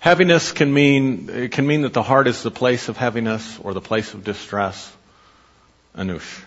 [0.06, 3.74] Heaviness can mean, it can mean that the heart is the place of heaviness or
[3.74, 4.96] the place of distress.
[5.96, 6.42] Anush.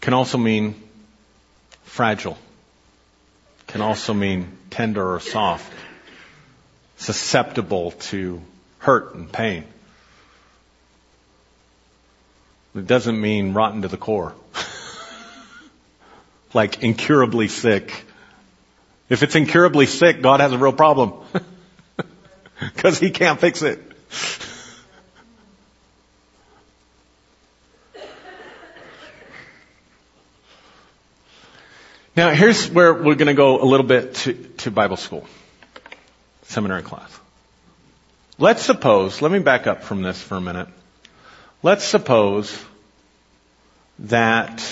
[0.00, 0.74] Can also mean
[1.82, 2.38] fragile.
[3.66, 5.70] Can also mean tender or soft.
[6.96, 8.40] Susceptible to
[8.78, 9.64] hurt and pain.
[12.74, 14.34] It doesn't mean rotten to the core.
[16.54, 18.04] like incurably sick.
[19.08, 21.14] If it's incurably sick, God has a real problem.
[22.60, 23.82] Because He can't fix it.
[32.16, 35.26] Now here's where we're going to go a little bit to, to Bible school,
[36.44, 37.10] seminary class.
[38.38, 40.68] Let's suppose, let me back up from this for a minute.
[41.62, 42.56] Let's suppose
[44.00, 44.62] that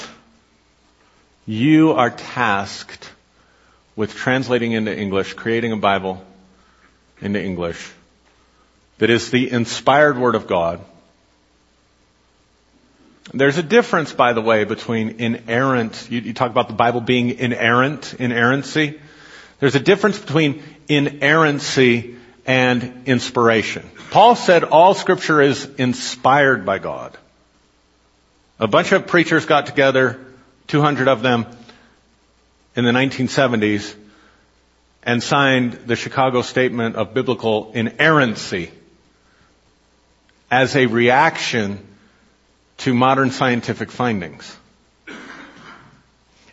[1.47, 3.11] you are tasked
[3.97, 6.25] with translating into English, creating a Bible
[7.21, 7.93] into English
[8.99, 10.81] that is the inspired Word of God.
[13.35, 17.31] There's a difference, by the way, between inerrant, you, you talk about the Bible being
[17.31, 19.01] inerrant, inerrancy.
[19.61, 23.89] There's a difference between inerrancy and inspiration.
[24.11, 27.17] Paul said all scripture is inspired by God.
[28.59, 30.21] A bunch of preachers got together,
[30.69, 31.47] 200 of them,
[32.75, 33.95] in the 1970s,
[35.03, 38.71] and signed the Chicago Statement of Biblical Inerrancy
[40.51, 41.87] as a reaction
[42.79, 44.57] to modern scientific findings.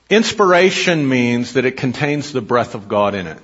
[0.10, 3.38] Inspiration means that it contains the breath of God in it.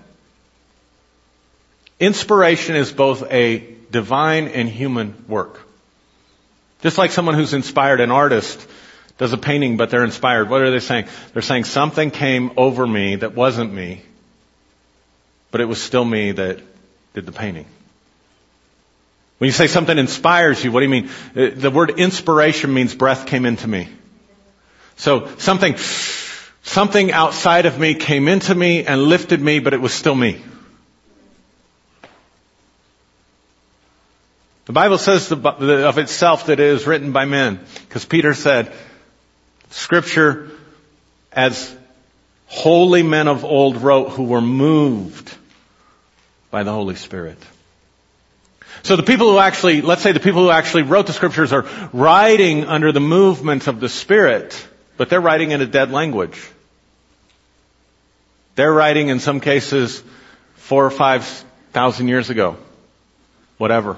[1.99, 5.61] Inspiration is both a divine and human work.
[6.81, 8.67] Just like someone who's inspired, an artist
[9.17, 10.49] does a painting, but they're inspired.
[10.49, 11.05] What are they saying?
[11.33, 14.01] They're saying something came over me that wasn't me,
[15.51, 16.59] but it was still me that
[17.13, 17.65] did the painting.
[19.37, 21.09] When you say something inspires you, what do you mean?
[21.35, 23.89] Uh, the word inspiration means breath came into me.
[24.97, 25.75] So something,
[26.63, 30.41] something outside of me came into me and lifted me, but it was still me.
[34.65, 38.73] The Bible says of itself that it is written by men, because Peter said,
[39.69, 40.49] Scripture
[41.31, 41.75] as
[42.47, 45.35] holy men of old wrote who were moved
[46.51, 47.37] by the Holy Spirit.
[48.83, 51.65] So the people who actually, let's say the people who actually wrote the scriptures are
[51.91, 56.39] writing under the movement of the Spirit, but they're writing in a dead language.
[58.55, 60.03] They're writing in some cases
[60.55, 61.25] four or five
[61.73, 62.57] thousand years ago.
[63.57, 63.97] Whatever.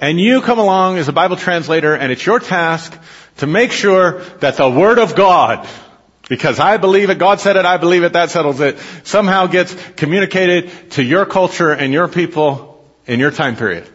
[0.00, 2.96] And you come along as a Bible translator and it's your task
[3.38, 5.68] to make sure that the Word of God,
[6.28, 9.74] because I believe it, God said it, I believe it, that settles it, somehow gets
[9.96, 13.88] communicated to your culture and your people in your time period.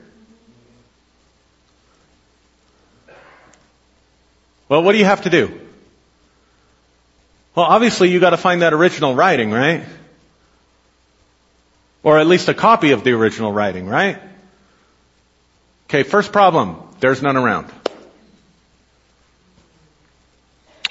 [4.68, 5.60] Well, what do you have to do?
[7.56, 9.84] Well, obviously you gotta find that original writing, right?
[12.02, 14.20] Or at least a copy of the original writing, right?
[15.94, 16.78] Okay, first problem.
[17.02, 17.72] There's none around.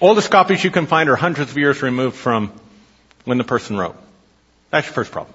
[0.01, 2.53] Oldest copies you can find are hundreds of years removed from
[3.25, 3.97] when the person wrote.
[4.71, 5.35] That's your first problem.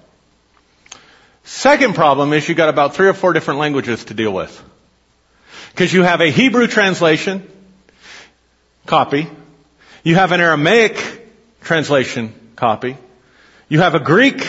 [1.44, 4.64] Second problem is you got about three or four different languages to deal with.
[5.72, 7.46] Because you have a Hebrew translation
[8.86, 9.28] copy.
[10.02, 11.28] You have an Aramaic
[11.60, 12.96] translation copy.
[13.68, 14.48] You have a Greek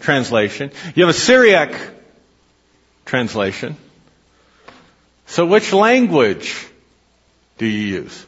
[0.00, 0.70] translation.
[0.94, 1.78] You have a Syriac
[3.04, 3.76] translation.
[5.28, 6.66] So which language
[7.58, 8.26] do you use?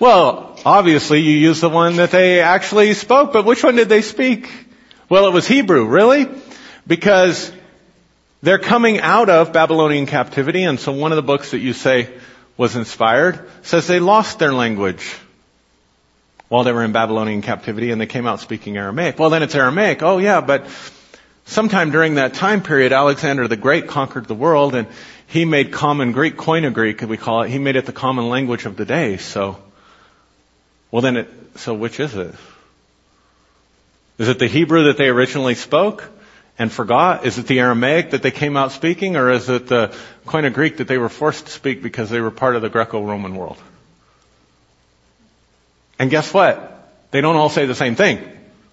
[0.00, 4.02] Well, obviously you use the one that they actually spoke, but which one did they
[4.02, 4.50] speak?
[5.08, 6.26] Well, it was Hebrew, really?
[6.86, 7.52] Because
[8.42, 12.08] they're coming out of Babylonian captivity, and so one of the books that you say
[12.56, 15.16] was inspired says they lost their language
[16.48, 19.18] while they were in Babylonian captivity and they came out speaking Aramaic.
[19.18, 20.02] Well, then it's Aramaic.
[20.02, 20.66] Oh yeah, but
[21.46, 24.88] sometime during that time period, Alexander the Great conquered the world and
[25.26, 28.66] he made common Greek, Koine Greek, we call it, he made it the common language
[28.66, 29.16] of the day.
[29.16, 29.58] So,
[30.90, 32.34] well then it, so which is it?
[34.18, 36.08] Is it the Hebrew that they originally spoke
[36.58, 37.26] and forgot?
[37.26, 39.94] Is it the Aramaic that they came out speaking or is it the
[40.26, 43.34] Koine Greek that they were forced to speak because they were part of the Greco-Roman
[43.34, 43.58] world?
[45.98, 46.70] And guess what?
[47.10, 48.18] They don't all say the same thing.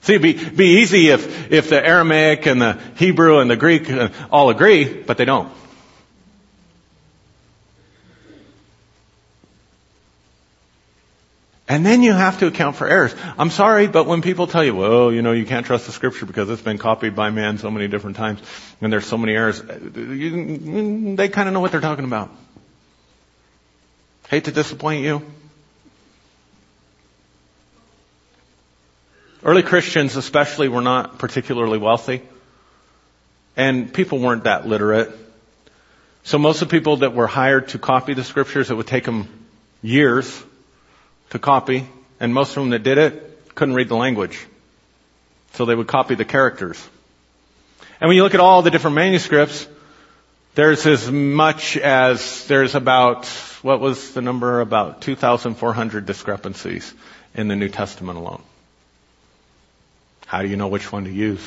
[0.02, 3.90] See, it'd be, be easy if, if the Aramaic and the Hebrew and the Greek
[3.90, 5.52] uh, all agree, but they don't.
[11.72, 13.16] And then you have to account for errors.
[13.38, 16.26] I'm sorry, but when people tell you, well, you know, you can't trust the scripture
[16.26, 18.42] because it's been copied by man so many different times
[18.82, 19.64] and there's so many errors,
[19.96, 22.30] you, they kind of know what they're talking about.
[24.28, 25.26] Hate to disappoint you.
[29.42, 32.22] Early Christians especially were not particularly wealthy
[33.56, 35.10] and people weren't that literate.
[36.24, 39.06] So most of the people that were hired to copy the scriptures, it would take
[39.06, 39.30] them
[39.82, 40.44] years
[41.32, 41.88] to copy,
[42.20, 44.46] and most of them that did it couldn't read the language.
[45.54, 46.82] So they would copy the characters.
[48.00, 49.68] And when you look at all the different manuscripts,
[50.56, 53.26] there's as much as, there's about,
[53.62, 54.62] what was the number?
[54.62, 56.94] About 2,400 discrepancies
[57.34, 58.44] in the New Testament alone.
[60.26, 61.46] How do you know which one to use?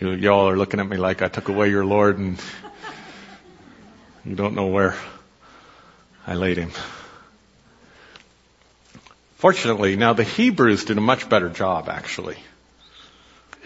[0.00, 2.40] You, y'all are looking at me like I took away your Lord and
[4.24, 4.94] you don't know where
[6.26, 6.70] I laid him.
[9.36, 12.38] Fortunately, now the Hebrews did a much better job actually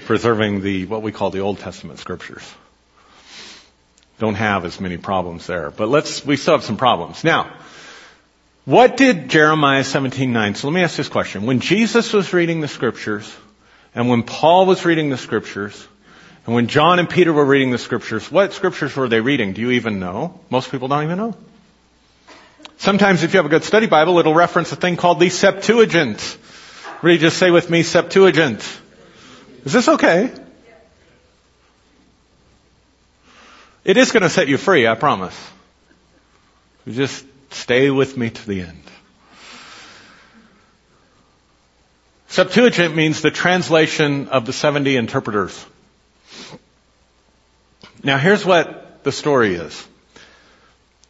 [0.07, 2.43] preserving the, what we call the Old Testament scriptures.
[4.19, 7.23] Don't have as many problems there, but let's, we still have some problems.
[7.23, 7.53] Now,
[8.65, 10.57] what did Jeremiah 17:9?
[10.57, 11.47] So let me ask this question.
[11.47, 13.33] When Jesus was reading the scriptures,
[13.95, 15.87] and when Paul was reading the scriptures,
[16.49, 19.53] and when John and Peter were reading the scriptures, what scriptures were they reading?
[19.53, 20.41] Do you even know?
[20.49, 21.37] Most people don't even know.
[22.79, 26.39] Sometimes if you have a good study Bible, it'll reference a thing called the Septuagint.
[27.03, 28.61] You just say with me, Septuagint?
[29.67, 30.33] Is this okay?
[33.85, 35.39] It is going to set you free, I promise.
[36.89, 38.83] Just stay with me to the end.
[42.29, 45.67] Septuagint means the translation of the 70 interpreters.
[48.03, 49.87] Now here's what the story is.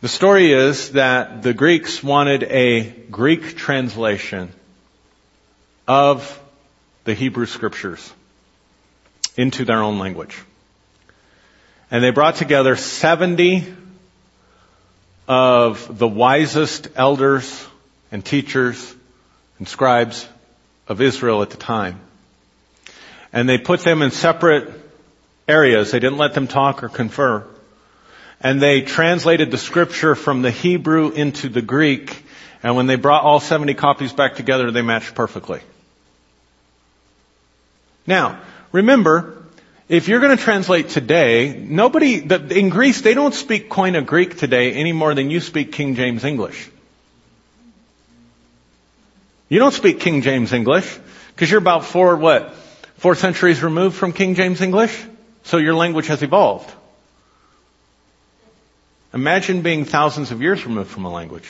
[0.00, 4.50] The story is that the Greeks wanted a Greek translation
[5.86, 6.40] of
[7.04, 8.12] the Hebrew scriptures
[9.36, 10.40] into their own language.
[11.90, 13.66] And they brought together 70
[15.26, 17.66] of the wisest elders
[18.10, 18.94] and teachers
[19.58, 20.26] and scribes
[20.86, 22.00] of Israel at the time.
[23.30, 24.87] And they put them in separate
[25.48, 25.90] areas.
[25.90, 27.46] They didn't let them talk or confer
[28.40, 32.22] and they translated the scripture from the Hebrew into the Greek,
[32.62, 35.60] and when they brought all 70 copies back together, they matched perfectly.
[38.06, 38.40] Now,
[38.72, 39.44] remember,
[39.88, 44.38] if you're going to translate today, nobody, the, in Greece, they don't speak Koine Greek
[44.38, 46.70] today any more than you speak King James English.
[49.48, 50.98] You don't speak King James English,
[51.34, 52.54] because you're about four, what,
[52.98, 55.04] four centuries removed from King James English?
[55.48, 56.70] So your language has evolved.
[59.14, 61.48] Imagine being thousands of years removed from a language.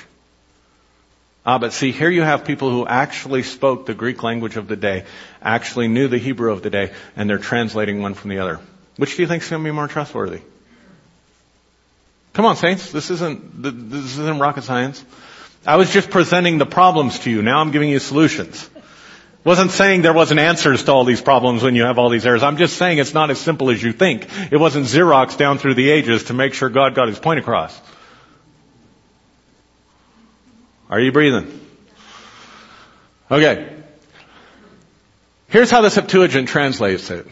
[1.45, 4.77] Ah, but see, here you have people who actually spoke the Greek language of the
[4.77, 5.05] day,
[5.43, 8.61] actually knew the Hebrew of the day, and they're translating one from the other.
[8.99, 10.43] Which do you think is going to be more trustworthy?
[12.35, 12.93] Come on, saints.
[12.93, 15.05] This isn't, this isn't rocket science.
[15.67, 17.43] I was just presenting the problems to you.
[17.43, 18.71] Now I'm giving you solutions.
[19.45, 22.43] Wasn't saying there wasn't answers to all these problems when you have all these errors.
[22.43, 24.27] I'm just saying it's not as simple as you think.
[24.51, 27.81] It wasn't Xerox down through the ages to make sure God got his point across.
[30.91, 31.61] Are you breathing?
[33.31, 33.75] Okay.
[35.49, 37.27] Here's how the Septuagint translates it.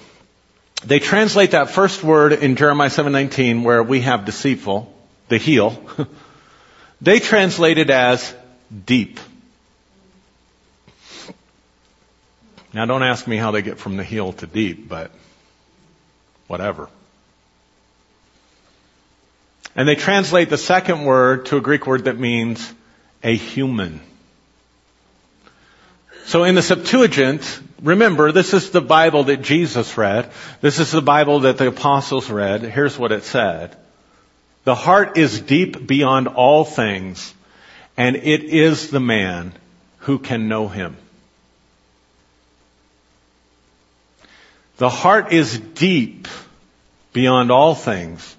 [0.84, 4.92] They translate that first word in Jeremiah 7:19 where we have deceitful,
[5.28, 5.82] the heel.
[7.00, 8.34] they translate it as
[8.84, 9.18] deep.
[12.76, 15.10] Now don't ask me how they get from the heel to deep, but
[16.46, 16.90] whatever.
[19.74, 22.70] And they translate the second word to a Greek word that means
[23.22, 24.02] a human.
[26.26, 30.30] So in the Septuagint, remember, this is the Bible that Jesus read.
[30.60, 32.60] This is the Bible that the apostles read.
[32.60, 33.74] Here's what it said.
[34.64, 37.32] The heart is deep beyond all things,
[37.96, 39.54] and it is the man
[40.00, 40.98] who can know him.
[44.78, 46.28] The heart is deep
[47.12, 48.36] beyond all things,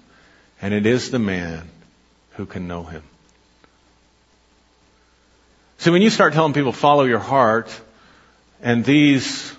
[0.62, 1.68] and it is the man
[2.32, 3.02] who can know him.
[5.78, 7.68] See, when you start telling people follow your heart,
[8.62, 9.52] and these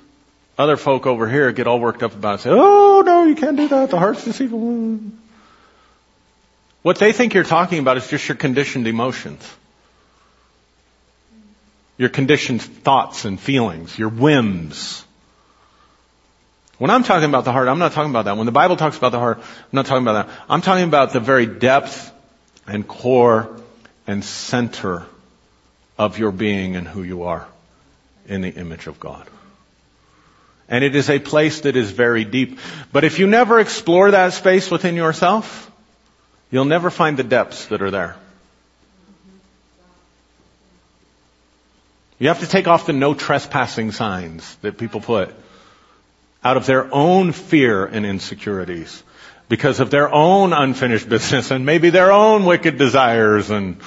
[0.57, 3.57] other folk over here get all worked up about it, say, oh no, you can't
[3.57, 4.99] do that, the heart's deceitful.
[6.81, 9.49] What they think you're talking about is just your conditioned emotions.
[11.97, 15.03] Your conditioned thoughts and feelings, your whims.
[16.79, 18.37] When I'm talking about the heart, I'm not talking about that.
[18.37, 20.35] When the Bible talks about the heart, I'm not talking about that.
[20.49, 22.11] I'm talking about the very depth
[22.65, 23.61] and core
[24.07, 25.05] and center
[25.97, 27.45] of your being and who you are
[28.27, 29.27] in the image of God.
[30.69, 32.59] And it is a place that is very deep.
[32.93, 35.69] But if you never explore that space within yourself,
[36.49, 38.15] you'll never find the depths that are there.
[42.19, 45.35] You have to take off the no trespassing signs that people put
[46.43, 49.03] out of their own fear and insecurities,
[49.49, 53.77] because of their own unfinished business and maybe their own wicked desires and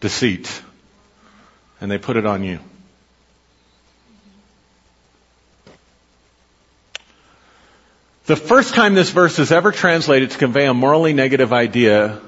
[0.00, 0.62] deceit.
[1.80, 2.60] And they put it on you.
[8.26, 12.20] The first time this verse is ever translated to convey a morally negative idea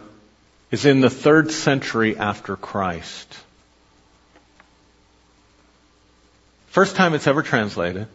[0.71, 3.37] is in the third century after Christ.
[6.69, 8.09] First time it's ever translated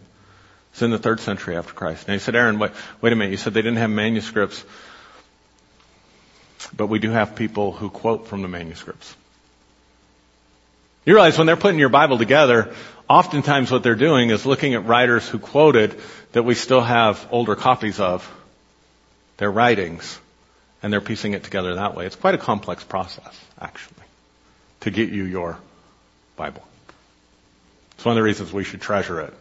[0.76, 2.08] is in the third century after Christ.
[2.08, 2.72] Now you said, Aaron, wait,
[3.02, 3.32] wait a minute.
[3.32, 4.64] You said they didn't have manuscripts,
[6.76, 9.16] but we do have people who quote from the manuscripts.
[11.06, 12.74] You realize when they're putting your Bible together,
[13.08, 16.00] oftentimes what they're doing is looking at writers who quoted
[16.32, 18.30] that we still have older copies of
[19.38, 20.20] their writings,
[20.82, 22.06] and they're piecing it together that way.
[22.06, 24.04] It's quite a complex process, actually,
[24.82, 25.58] to get you your
[26.36, 26.64] Bible.
[27.92, 29.34] It's one of the reasons we should treasure it.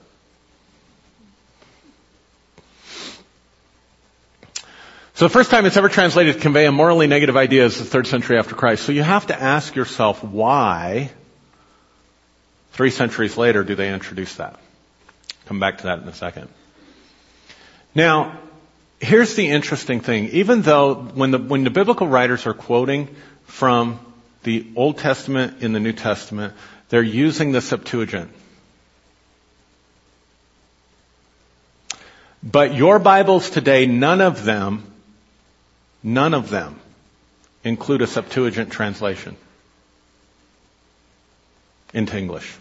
[5.25, 8.07] The first time it's ever translated to convey a morally negative idea is the third
[8.07, 8.85] century after Christ.
[8.85, 11.11] So you have to ask yourself why
[12.73, 14.61] three centuries later do they introduce that?
[15.47, 16.51] Come back to that in a second.
[17.95, 18.39] Now,
[19.01, 20.29] here's the interesting thing.
[20.29, 23.09] Even though when the, when the biblical writers are quoting
[23.47, 23.99] from
[24.43, 26.53] the Old Testament in the New Testament,
[26.91, 28.31] they're using the Septuagint.
[32.43, 34.91] But your Bibles today, none of them,
[36.05, 36.79] none of them
[37.65, 39.37] include a Septuagint translation
[41.95, 42.57] into English.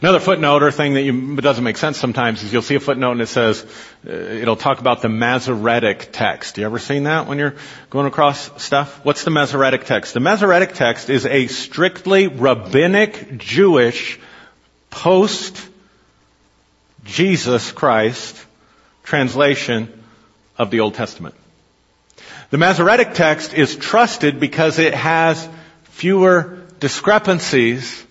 [0.00, 3.12] Another footnote or thing that you, doesn't make sense sometimes is you'll see a footnote
[3.12, 3.66] and it says,
[4.06, 6.56] uh, it'll talk about the Masoretic text.
[6.56, 7.56] You ever seen that when you're
[7.90, 9.04] going across stuff?
[9.04, 10.14] What's the Masoretic text?
[10.14, 14.18] The Masoretic text is a strictly rabbinic Jewish
[14.88, 15.60] post
[17.04, 18.42] Jesus Christ
[19.02, 20.01] translation
[20.62, 21.34] of the Old Testament.
[22.50, 25.48] The Masoretic text is trusted because it has
[25.84, 28.04] fewer discrepancies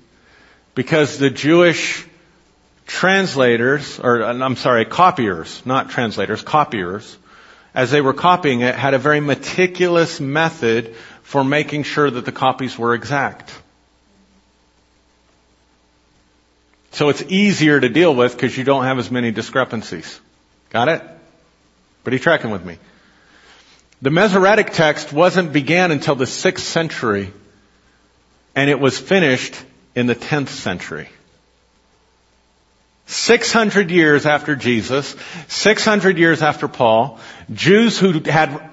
[0.75, 2.05] because the Jewish
[2.85, 7.17] translators, or uh, I'm sorry, copiers, not translators, copiers,
[7.73, 12.31] as they were copying it, had a very meticulous method for making sure that the
[12.33, 13.57] copies were exact.
[16.91, 20.19] So it's easier to deal with because you don't have as many discrepancies.
[20.69, 21.01] Got it?
[22.03, 22.77] But are tracking with me?
[24.01, 27.31] The Masoretic text wasn't began until the 6th century
[28.55, 29.55] and it was finished
[29.95, 31.09] in the 10th century.
[33.07, 35.15] 600 years after Jesus,
[35.47, 37.19] 600 years after Paul,
[37.53, 38.69] Jews who had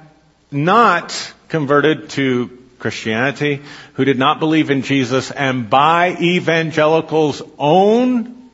[0.51, 3.63] not converted to Christianity,
[3.95, 8.51] who did not believe in Jesus, and by evangelicals' own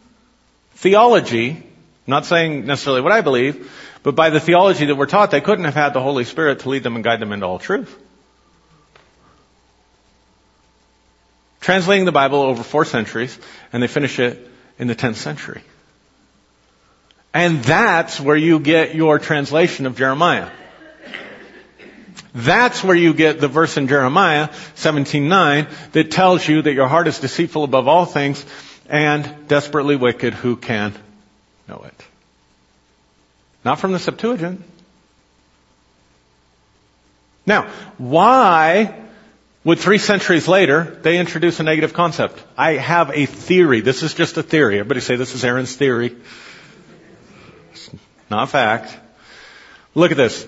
[0.77, 1.63] theology, I'm
[2.07, 3.71] not saying necessarily what I believe,
[4.05, 6.69] but by the theology that we're taught, they couldn't have had the Holy Spirit to
[6.69, 7.99] lead them and guide them into all truth.
[11.65, 13.39] translating the Bible over four centuries,
[13.73, 15.63] and they finish it in the 10th century.
[17.33, 20.51] And that's where you get your translation of Jeremiah.
[22.35, 27.09] That's where you get the verse in Jeremiah 17:9 that tells you that your heart
[27.09, 28.45] is deceitful above all things
[28.87, 30.35] and desperately wicked.
[30.35, 30.93] Who can
[31.67, 32.14] know it?
[33.65, 34.63] Not from the Septuagint.
[37.47, 39.05] Now, why
[39.65, 42.43] would three centuries later, they introduce a negative concept.
[42.57, 43.81] I have a theory.
[43.81, 44.79] This is just a theory.
[44.79, 46.15] Everybody say this is Aaron's theory.
[47.73, 47.91] It's
[48.31, 48.95] not fact.
[49.95, 50.47] Look at this.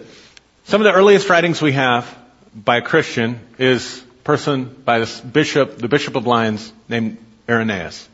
[0.64, 2.14] Some of the earliest writings we have
[2.54, 7.16] by a Christian is a person by this bishop, the bishop of Lyons, named
[7.48, 8.08] Irenaeus.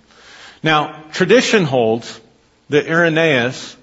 [0.62, 2.20] Now, tradition holds
[2.68, 3.76] that Irenaeus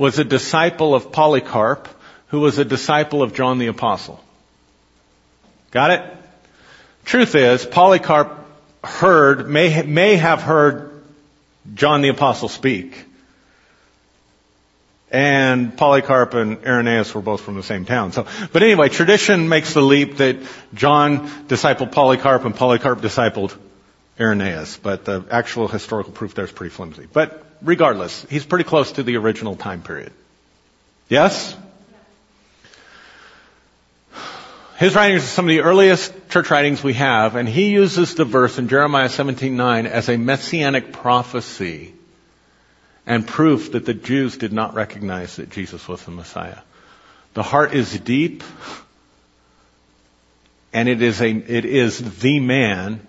[0.00, 1.86] was a disciple of Polycarp,
[2.28, 4.18] who was a disciple of John the Apostle.
[5.72, 6.02] Got it?
[7.04, 8.46] Truth is, Polycarp
[8.82, 11.02] heard, may, may have heard
[11.74, 13.04] John the Apostle speak.
[15.10, 18.12] And Polycarp and Irenaeus were both from the same town.
[18.12, 20.38] So, but anyway, tradition makes the leap that
[20.72, 23.54] John discipled Polycarp and Polycarp discipled
[24.18, 24.78] Irenaeus.
[24.78, 27.06] But the actual historical proof there is pretty flimsy.
[27.12, 30.12] But regardless, he's pretty close to the original time period.
[31.08, 31.56] Yes?
[34.78, 38.24] His writings are some of the earliest church writings we have, and he uses the
[38.24, 41.92] verse in Jeremiah 17:9 as a messianic prophecy
[43.06, 46.58] and proof that the Jews did not recognize that Jesus was the Messiah.
[47.34, 48.42] The heart is deep,
[50.72, 53.06] and it is a it is the man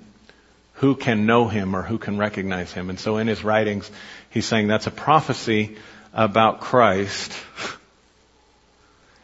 [0.82, 2.90] who can know him or who can recognize him.
[2.90, 3.90] And so in his writings,
[4.32, 5.78] he's saying that's a prophecy
[6.14, 7.32] about Christ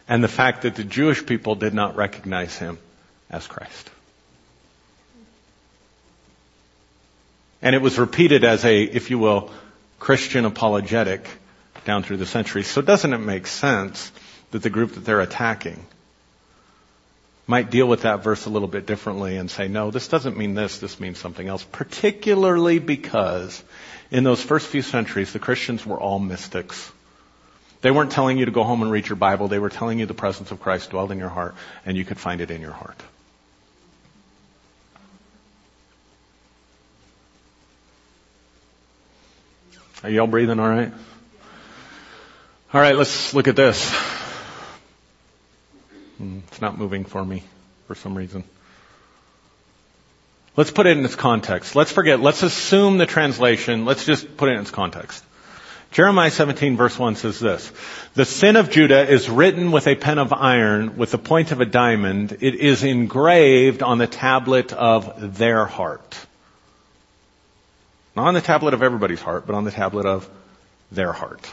[0.08, 2.78] and the fact that the Jewish people did not recognize him
[3.28, 3.90] as Christ.
[7.60, 9.50] And it was repeated as a, if you will,
[9.98, 11.28] Christian apologetic
[11.84, 12.68] down through the centuries.
[12.68, 14.12] So doesn't it make sense
[14.52, 15.84] that the group that they're attacking
[17.46, 20.54] might deal with that verse a little bit differently and say, no, this doesn't mean
[20.54, 23.62] this, this means something else, particularly because
[24.10, 26.90] in those first few centuries, the Christians were all mystics.
[27.80, 29.48] They weren't telling you to go home and read your Bible.
[29.48, 31.54] They were telling you the presence of Christ dwelled in your heart
[31.86, 33.00] and you could find it in your heart.
[40.02, 40.92] Are y'all breathing all right?
[42.72, 43.90] All right, let's look at this.
[46.18, 47.42] Hmm, it's not moving for me
[47.86, 48.44] for some reason.
[50.58, 51.76] Let's put it in its context.
[51.76, 53.84] Let's forget, let's assume the translation.
[53.84, 55.22] Let's just put it in its context.
[55.92, 57.70] Jeremiah 17 verse 1 says this,
[58.14, 61.60] The sin of Judah is written with a pen of iron, with the point of
[61.60, 62.38] a diamond.
[62.40, 66.18] It is engraved on the tablet of their heart.
[68.16, 70.28] Not on the tablet of everybody's heart, but on the tablet of
[70.90, 71.48] their heart.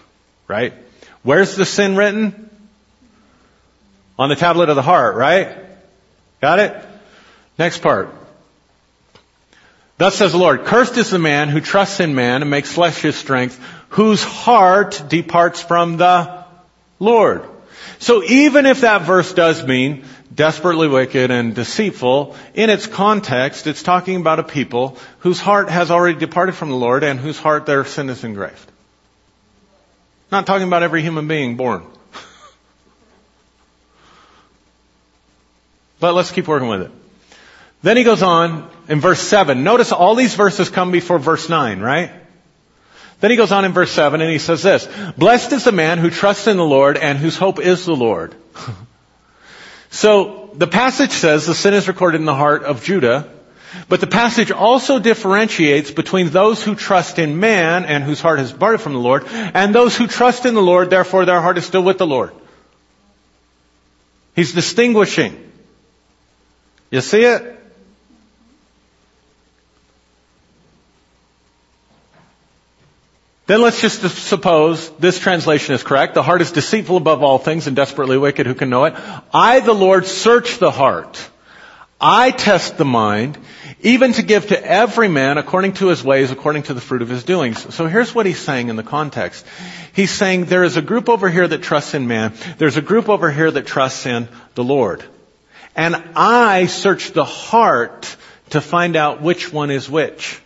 [0.47, 0.73] Right?
[1.21, 2.49] Where's the sin written?
[4.17, 5.59] On the tablet of the heart, right?
[6.41, 6.75] Got it?
[7.59, 8.24] Next part.
[9.97, 13.01] Thus says the Lord, cursed is the man who trusts in man and makes flesh
[13.01, 16.43] his strength, whose heart departs from the
[16.99, 17.45] Lord.
[17.99, 23.83] So even if that verse does mean desperately wicked and deceitful, in its context, it's
[23.83, 27.65] talking about a people whose heart has already departed from the Lord and whose heart
[27.65, 28.69] their sin is engraved.
[30.29, 31.85] Not talking about every human being born.
[36.01, 36.91] but let's keep working with it.
[37.81, 39.63] Then he goes on in verse 7.
[39.63, 42.11] Notice all these verses come before verse 9, right?
[43.19, 45.97] Then he goes on in verse 7 and he says this, Blessed is the man
[45.97, 48.35] who trusts in the Lord and whose hope is the Lord.
[49.89, 53.29] so, the passage says the sin is recorded in the heart of Judah,
[53.89, 58.51] but the passage also differentiates between those who trust in man and whose heart has
[58.51, 61.65] departed from the Lord, and those who trust in the Lord, therefore their heart is
[61.65, 62.31] still with the Lord.
[64.35, 65.51] He's distinguishing.
[66.91, 67.54] You see it?
[73.47, 76.15] Then let's just suppose this translation is correct.
[76.15, 78.47] The heart is deceitful above all things and desperately wicked.
[78.47, 78.95] Who can know it?
[79.31, 81.29] I, the Lord, search the heart.
[82.01, 83.37] I test the mind,
[83.81, 87.07] even to give to every man according to his ways, according to the fruit of
[87.07, 87.73] his doings.
[87.73, 89.45] So here's what he's saying in the context.
[89.93, 92.33] He's saying there is a group over here that trusts in man.
[92.57, 95.05] There's a group over here that trusts in the Lord.
[95.75, 98.15] And I search the heart
[98.49, 100.41] to find out which one is which.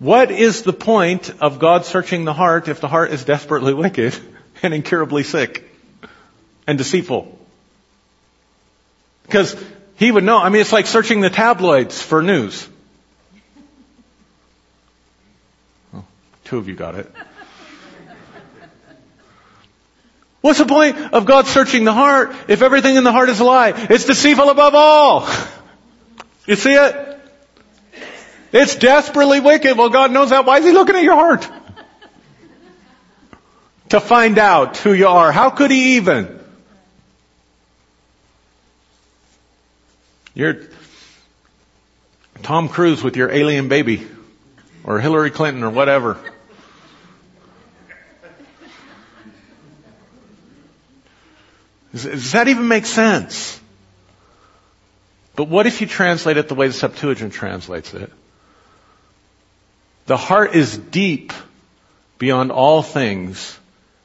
[0.00, 4.16] What is the point of God searching the heart if the heart is desperately wicked
[4.62, 5.70] and incurably sick
[6.66, 7.38] and deceitful?
[9.24, 9.54] Because
[9.96, 10.38] he would know.
[10.38, 12.66] I mean, it's like searching the tabloids for news.
[15.94, 16.04] Oh,
[16.44, 17.12] two of you got it.
[20.40, 23.44] What's the point of God searching the heart if everything in the heart is a
[23.44, 23.74] lie?
[23.90, 25.28] It's deceitful above all.
[26.46, 27.09] You see it?
[28.52, 29.76] It's desperately wicked.
[29.76, 30.44] Well, God knows that.
[30.44, 31.48] Why is He looking at your heart?
[33.90, 35.32] to find out who you are.
[35.32, 36.38] How could He even?
[40.34, 40.62] You're
[42.42, 44.06] Tom Cruise with your alien baby.
[44.82, 46.16] Or Hillary Clinton or whatever.
[51.92, 53.60] Does that even make sense?
[55.34, 58.12] But what if you translate it the way the Septuagint translates it?
[60.10, 61.32] The heart is deep
[62.18, 63.56] beyond all things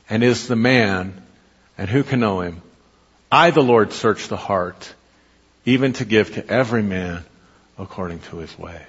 [0.07, 1.19] and is the man,
[1.79, 2.61] and who can know him?
[3.31, 4.93] I, the Lord, search the heart,
[5.65, 7.25] even to give to every man
[7.79, 8.81] according to his ways.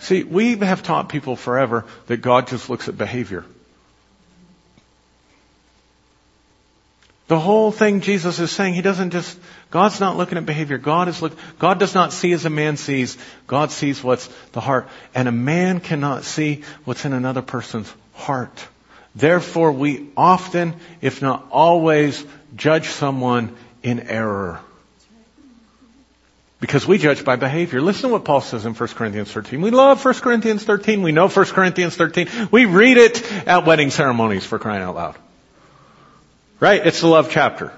[0.00, 3.46] See, we have taught people forever that God just looks at behavior.
[7.28, 9.38] The whole thing Jesus is saying, He doesn't just,
[9.70, 10.78] God's not looking at behavior.
[10.78, 13.18] God is look, God does not see as a man sees.
[13.46, 14.88] God sees what's the heart.
[15.14, 18.66] And a man cannot see what's in another person's heart.
[19.14, 24.60] Therefore we often, if not always, judge someone in error.
[26.60, 27.80] Because we judge by behavior.
[27.82, 29.60] Listen to what Paul says in 1 Corinthians 13.
[29.60, 31.02] We love 1 Corinthians 13.
[31.02, 32.48] We know 1 Corinthians 13.
[32.50, 35.16] We read it at wedding ceremonies for crying out loud.
[36.60, 36.86] Right?
[36.86, 37.72] It's the love chapter.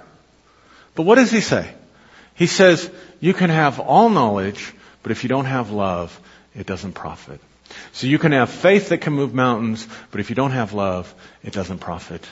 [0.95, 1.75] But what does he say?
[2.39, 2.89] He says,
[3.21, 4.73] you can have all knowledge,
[5.03, 6.19] but if you don't have love,
[6.55, 7.41] it doesn't profit.
[7.93, 11.13] So you can have faith that can move mountains, but if you don't have love,
[11.43, 12.25] it doesn't profit.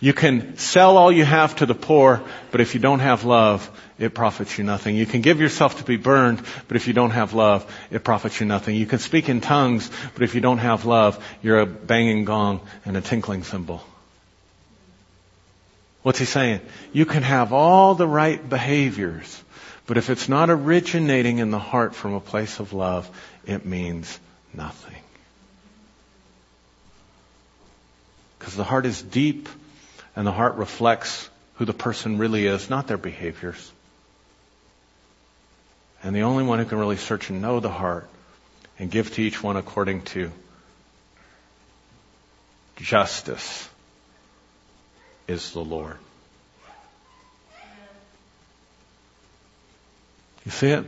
[0.00, 3.70] You can sell all you have to the poor, but if you don't have love,
[3.96, 4.96] it profits you nothing.
[4.96, 8.40] You can give yourself to be burned, but if you don't have love, it profits
[8.40, 8.74] you nothing.
[8.74, 12.60] You can speak in tongues, but if you don't have love, you're a banging gong
[12.84, 13.84] and a tinkling cymbal.
[16.04, 16.60] What's he saying?
[16.92, 19.42] You can have all the right behaviors,
[19.86, 23.08] but if it's not originating in the heart from a place of love,
[23.46, 24.20] it means
[24.52, 25.00] nothing.
[28.38, 29.48] Because the heart is deep
[30.14, 33.72] and the heart reflects who the person really is, not their behaviors.
[36.02, 38.06] And the only one who can really search and know the heart
[38.78, 40.30] and give to each one according to
[42.76, 43.70] justice
[45.26, 45.96] is the Lord.
[50.44, 50.84] You see it?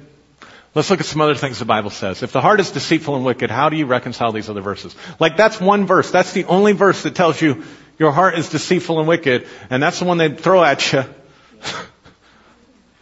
[0.74, 2.22] Let's look at some other things the Bible says.
[2.22, 4.94] If the heart is deceitful and wicked, how do you reconcile these other verses?
[5.18, 6.10] Like that's one verse.
[6.10, 7.64] That's the only verse that tells you
[7.98, 11.04] your heart is deceitful and wicked, and that's the one they throw at you.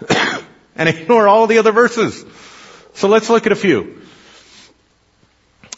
[0.76, 2.24] and ignore all the other verses.
[2.94, 4.03] So let's look at a few.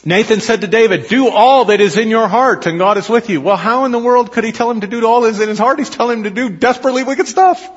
[0.05, 3.29] Nathan said to David, do all that is in your heart and God is with
[3.29, 3.41] you.
[3.41, 5.49] Well, how in the world could he tell him to do all that is in
[5.49, 5.79] his heart?
[5.79, 7.67] He's telling him to do desperately wicked stuff.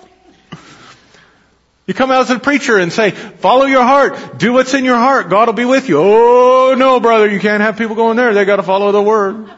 [1.87, 4.95] You come out as a preacher and say, follow your heart, do what's in your
[4.95, 5.99] heart, God will be with you.
[5.99, 9.51] Oh no, brother, you can't have people going there, they gotta follow the Word.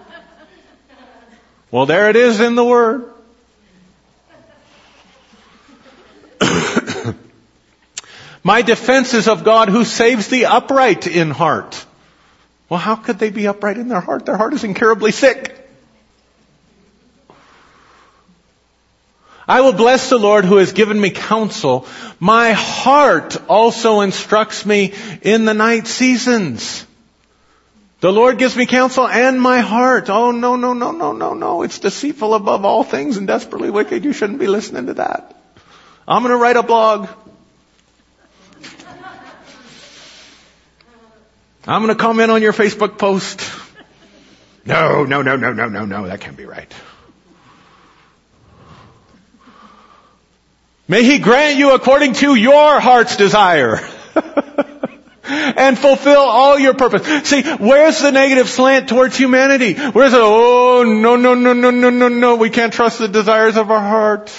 [1.70, 3.12] Well, there it is in the Word.
[8.42, 11.84] My defense is of God who saves the upright in heart.
[12.72, 14.24] Well, how could they be upright in their heart?
[14.24, 15.54] Their heart is incurably sick.
[19.46, 21.86] I will bless the Lord who has given me counsel.
[22.18, 26.86] My heart also instructs me in the night seasons.
[28.00, 30.08] The Lord gives me counsel and my heart.
[30.08, 31.64] Oh no, no, no, no, no, no.
[31.64, 34.02] It's deceitful above all things and desperately wicked.
[34.02, 35.36] You shouldn't be listening to that.
[36.08, 37.08] I'm gonna write a blog.
[41.66, 43.40] I'm gonna comment on your Facebook post.
[44.64, 46.06] No, no, no, no, no, no, no.
[46.06, 46.72] That can't be right.
[50.88, 53.80] May He grant you according to your heart's desire.
[55.24, 57.28] and fulfill all your purpose.
[57.28, 59.74] See, where's the negative slant towards humanity?
[59.74, 60.20] Where's it?
[60.20, 62.36] Oh, no, no, no, no, no, no, no.
[62.36, 64.32] We can't trust the desires of our heart.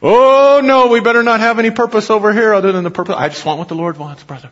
[0.00, 3.16] Oh, no, we better not have any purpose over here other than the purpose.
[3.18, 4.50] I just want what the Lord wants, brother.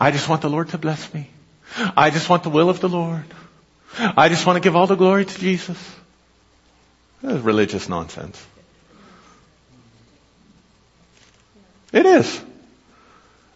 [0.00, 1.28] I just want the Lord to bless me.
[1.96, 3.24] I just want the will of the Lord.
[3.98, 5.78] I just want to give all the glory to Jesus.
[7.22, 8.44] That's religious nonsense.
[11.92, 12.40] It is.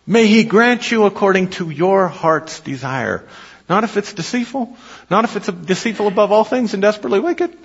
[0.07, 3.27] May He grant you according to your heart's desire.
[3.69, 4.77] Not if it's deceitful.
[5.11, 7.57] Not if it's deceitful above all things and desperately wicked.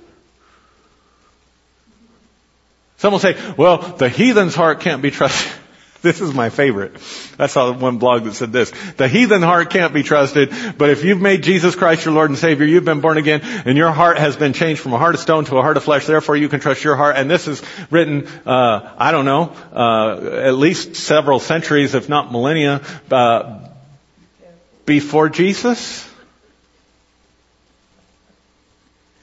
[2.97, 5.51] Some will say, well, the heathen's heart can't be trusted.
[6.01, 6.93] This is my favorite.
[7.39, 8.71] I saw one blog that said this.
[8.97, 12.37] The heathen heart can't be trusted, but if you've made Jesus Christ your Lord and
[12.37, 15.21] Savior, you've been born again, and your heart has been changed from a heart of
[15.21, 17.15] stone to a heart of flesh, therefore you can trust your heart.
[17.17, 22.31] And this is written, uh, I don't know, uh, at least several centuries, if not
[22.31, 23.67] millennia, uh,
[24.85, 26.07] before Jesus?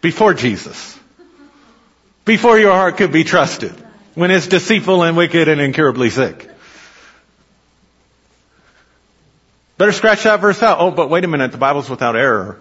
[0.00, 0.98] Before Jesus.
[2.24, 3.72] Before your heart could be trusted.
[4.14, 6.50] When it's deceitful and wicked and incurably sick.
[9.76, 10.78] Better scratch that verse out.
[10.80, 12.60] Oh, but wait a minute, the Bible's without error.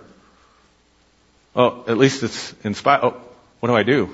[1.56, 3.02] Oh, at least it's inspired.
[3.04, 3.22] Oh,
[3.60, 4.10] what do I do?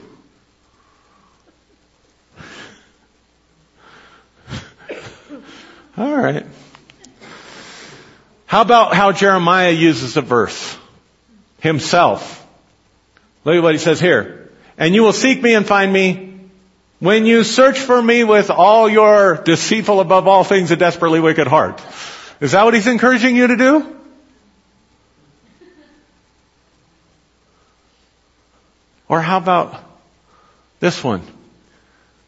[5.97, 6.45] All right.
[8.45, 10.77] How about how Jeremiah uses the verse?
[11.61, 12.45] Himself.
[13.45, 14.49] Look at what he says here.
[14.77, 16.39] And you will seek me and find me
[16.99, 21.47] when you search for me with all your deceitful above all things a desperately wicked
[21.47, 21.81] heart.
[22.41, 23.95] Is that what he's encouraging you to do?
[29.09, 29.83] Or how about
[30.79, 31.21] this one?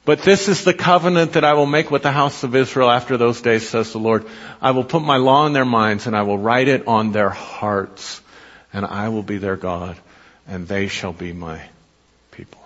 [0.03, 3.18] But this is the covenant that I will make with the house of Israel after
[3.18, 4.26] those days, says the Lord.
[4.59, 7.30] I will put my law in their minds and I will write it on their
[7.30, 8.20] hearts
[8.74, 9.95] and I will be their God
[10.47, 11.62] and they shall be my
[12.32, 12.59] people.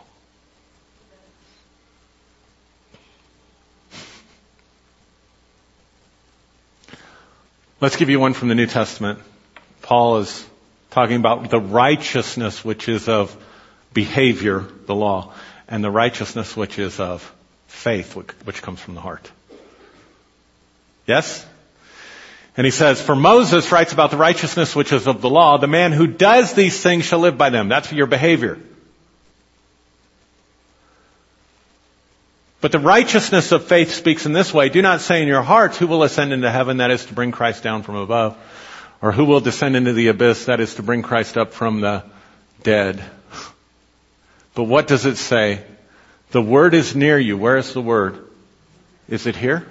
[7.81, 9.19] Let's give you one from the New Testament.
[9.81, 10.45] Paul is
[10.91, 13.35] talking about the righteousness which is of
[13.93, 15.33] behavior, the law,
[15.67, 17.29] and the righteousness which is of
[17.67, 19.29] faith, which, comes from the heart.
[21.05, 21.45] Yes?
[22.55, 25.67] And he says, for Moses writes about the righteousness which is of the law, the
[25.67, 27.67] man who does these things shall live by them.
[27.67, 28.57] That's your behavior.
[32.61, 34.69] But the righteousness of faith speaks in this way.
[34.69, 37.31] Do not say in your hearts, who will ascend into heaven, that is to bring
[37.31, 38.37] Christ down from above,
[39.01, 42.03] or who will descend into the abyss, that is to bring Christ up from the
[42.63, 43.03] dead.
[44.55, 45.63] But what does it say?
[46.31, 47.37] The word is near you.
[47.37, 48.27] Where is the word?
[49.07, 49.67] Is it here?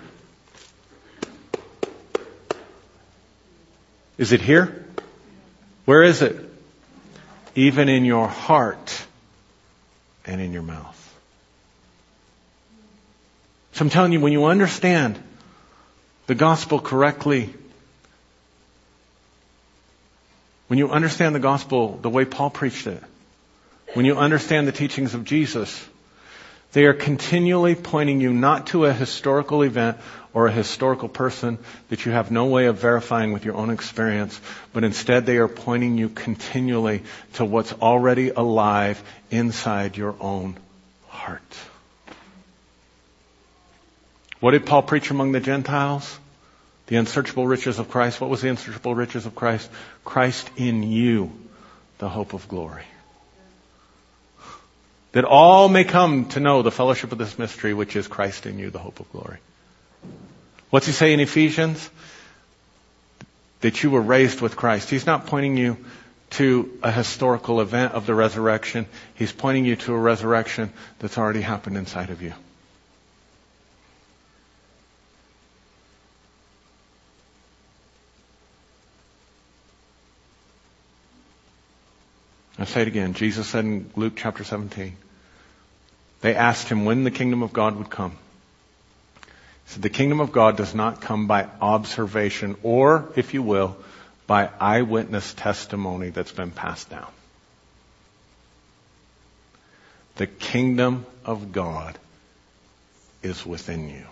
[4.17, 4.87] Is it here?
[5.85, 6.37] Where is it?
[7.57, 9.05] Even in your heart
[10.25, 11.01] and in your mouth.
[13.75, 15.21] So I'm telling you, when you understand
[16.29, 17.53] the gospel correctly,
[20.69, 23.03] when you understand the gospel the way Paul preached it,
[23.95, 25.89] when you understand the teachings of Jesus,
[26.73, 29.99] they are continually pointing you not to a historical event
[30.33, 31.59] or a historical person
[31.89, 34.41] that you have no way of verifying with your own experience,
[34.73, 37.03] but instead they are pointing you continually
[37.35, 39.03] to what's already alive
[39.33, 40.57] inside your own
[41.09, 41.43] heart.
[44.45, 46.19] What did Paul preach among the Gentiles?
[46.89, 48.21] The unsearchable riches of Christ.
[48.21, 49.71] What was the unsearchable riches of Christ?
[50.05, 51.33] Christ in you,
[51.97, 52.85] the hope of glory
[55.15, 58.59] that all may come to know the fellowship of this mystery, which is Christ in
[58.59, 59.39] you, the hope of glory.
[60.71, 61.89] What's he say in Ephesians?
[63.61, 64.91] That you were raised with Christ.
[64.91, 65.77] He's not pointing you
[66.31, 68.87] to a historical event of the resurrection.
[69.15, 72.35] He's pointing you to a resurrection that's already happened inside of you.
[82.59, 83.15] I say it again.
[83.15, 84.97] Jesus said in Luke chapter 17,
[86.21, 88.13] they asked him when the kingdom of God would come.
[89.23, 93.77] He said, the kingdom of God does not come by observation or, if you will,
[94.27, 97.11] by eyewitness testimony that's been passed down.
[100.17, 101.99] The kingdom of God
[103.23, 104.07] is within you.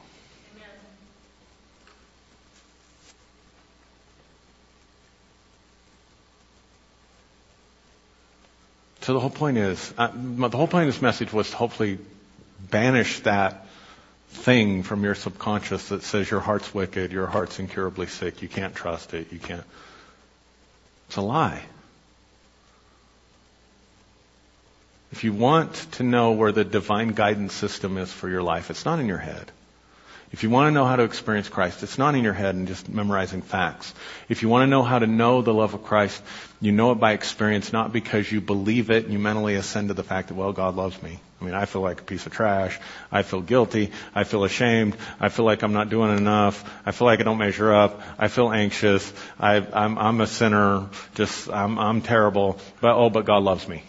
[9.02, 11.98] So the whole point is, uh, the whole point of this message was to hopefully
[12.70, 13.66] banish that
[14.30, 18.74] thing from your subconscious that says your heart's wicked, your heart's incurably sick, you can't
[18.74, 19.64] trust it, you can't.
[21.08, 21.62] It's a lie.
[25.10, 28.84] If you want to know where the divine guidance system is for your life, it's
[28.84, 29.50] not in your head.
[30.32, 32.66] If you want to know how to experience Christ, it's not in your head and
[32.66, 33.92] just memorizing facts.
[34.30, 36.22] If you want to know how to know the love of Christ,
[36.58, 39.94] you know it by experience, not because you believe it and you mentally ascend to
[39.94, 41.20] the fact that, well, God loves me.
[41.38, 42.80] I mean, I feel like a piece of trash.
[43.10, 43.90] I feel guilty.
[44.14, 44.96] I feel ashamed.
[45.20, 46.64] I feel like I'm not doing enough.
[46.86, 48.00] I feel like I don't measure up.
[48.18, 49.12] I feel anxious.
[49.38, 50.88] I, I'm, I'm a sinner.
[51.14, 52.58] Just, I'm, I'm terrible.
[52.80, 53.82] But, oh, but God loves me.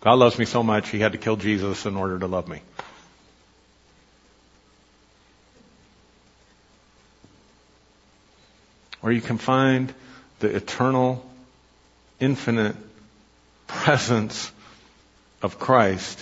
[0.00, 2.60] God loves me so much, He had to kill Jesus in order to love me.
[9.02, 9.92] Or you can find
[10.40, 11.24] the eternal,
[12.18, 12.76] infinite
[13.66, 14.50] presence
[15.42, 16.18] of Christ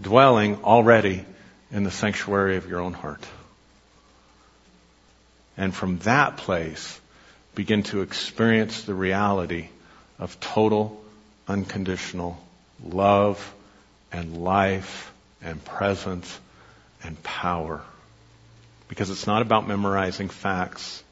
[0.00, 1.24] dwelling already
[1.70, 3.24] in the sanctuary of your own heart.
[5.56, 6.98] And from that place,
[7.54, 9.68] begin to experience the reality
[10.18, 11.02] of total,
[11.46, 12.38] unconditional
[12.82, 13.54] love
[14.12, 16.38] and life and presence
[17.04, 17.82] and power.
[18.88, 21.02] Because it's not about memorizing facts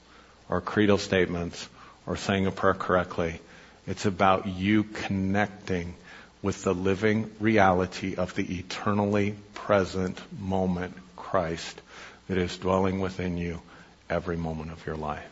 [0.49, 1.69] or creedal statements
[2.07, 3.41] or saying a prayer correctly.
[3.87, 5.95] It's about you connecting
[6.43, 11.81] with the living reality of the eternally present moment, Christ,
[12.29, 13.61] that is dwelling within you
[14.09, 15.27] every moment of your life.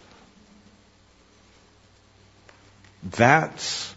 [3.02, 3.94] That's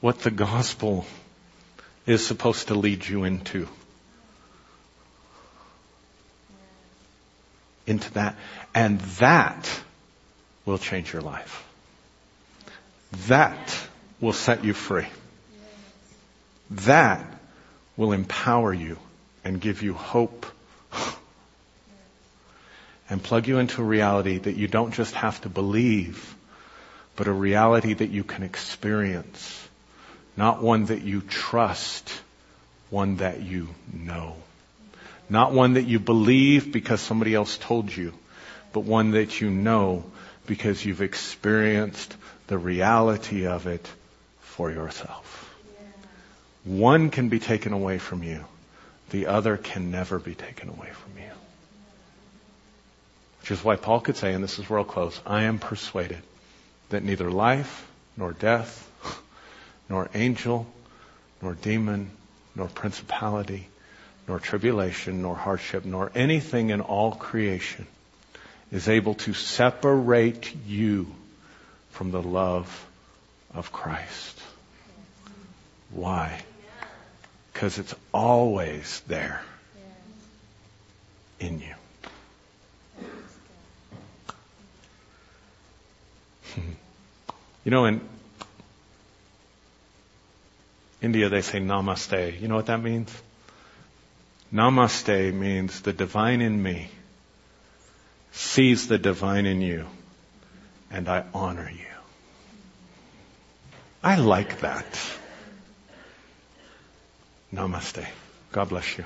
[0.00, 1.06] what the gospel
[2.06, 3.66] is supposed to lead you into.
[7.86, 8.36] Into that.
[8.74, 9.68] And that
[10.64, 11.64] will change your life.
[13.28, 13.76] That
[14.20, 15.06] will set you free.
[16.70, 17.24] That
[17.96, 18.98] will empower you
[19.44, 20.46] and give you hope
[23.10, 26.34] and plug you into a reality that you don't just have to believe,
[27.16, 29.68] but a reality that you can experience.
[30.36, 32.10] Not one that you trust,
[32.90, 34.36] one that you know.
[35.28, 38.12] Not one that you believe because somebody else told you,
[38.72, 40.04] but one that you know
[40.46, 42.16] because you've experienced
[42.46, 43.88] the reality of it
[44.40, 45.54] for yourself.
[46.64, 48.44] One can be taken away from you.
[49.10, 51.30] The other can never be taken away from you.
[53.40, 56.22] Which is why Paul could say, and this is where I'll close, I am persuaded
[56.88, 57.86] that neither life,
[58.16, 58.90] nor death,
[59.88, 60.66] nor angel,
[61.42, 62.10] nor demon,
[62.54, 63.68] nor principality,
[64.26, 67.86] nor tribulation, nor hardship, nor anything in all creation
[68.74, 71.06] is able to separate you
[71.92, 72.86] from the love
[73.54, 74.40] of Christ.
[75.92, 76.42] Why?
[77.52, 79.42] Because it's always there
[81.38, 81.74] in you.
[86.54, 86.60] Hmm.
[87.64, 88.00] You know, in
[91.00, 92.40] India they say namaste.
[92.40, 93.14] You know what that means?
[94.52, 96.88] Namaste means the divine in me
[98.34, 99.86] sees the divine in you,
[100.90, 101.86] and I honor you.
[104.02, 105.00] I like that.
[107.52, 108.06] Namaste.
[108.52, 109.04] God bless you.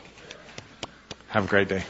[1.29, 1.85] Have a great day.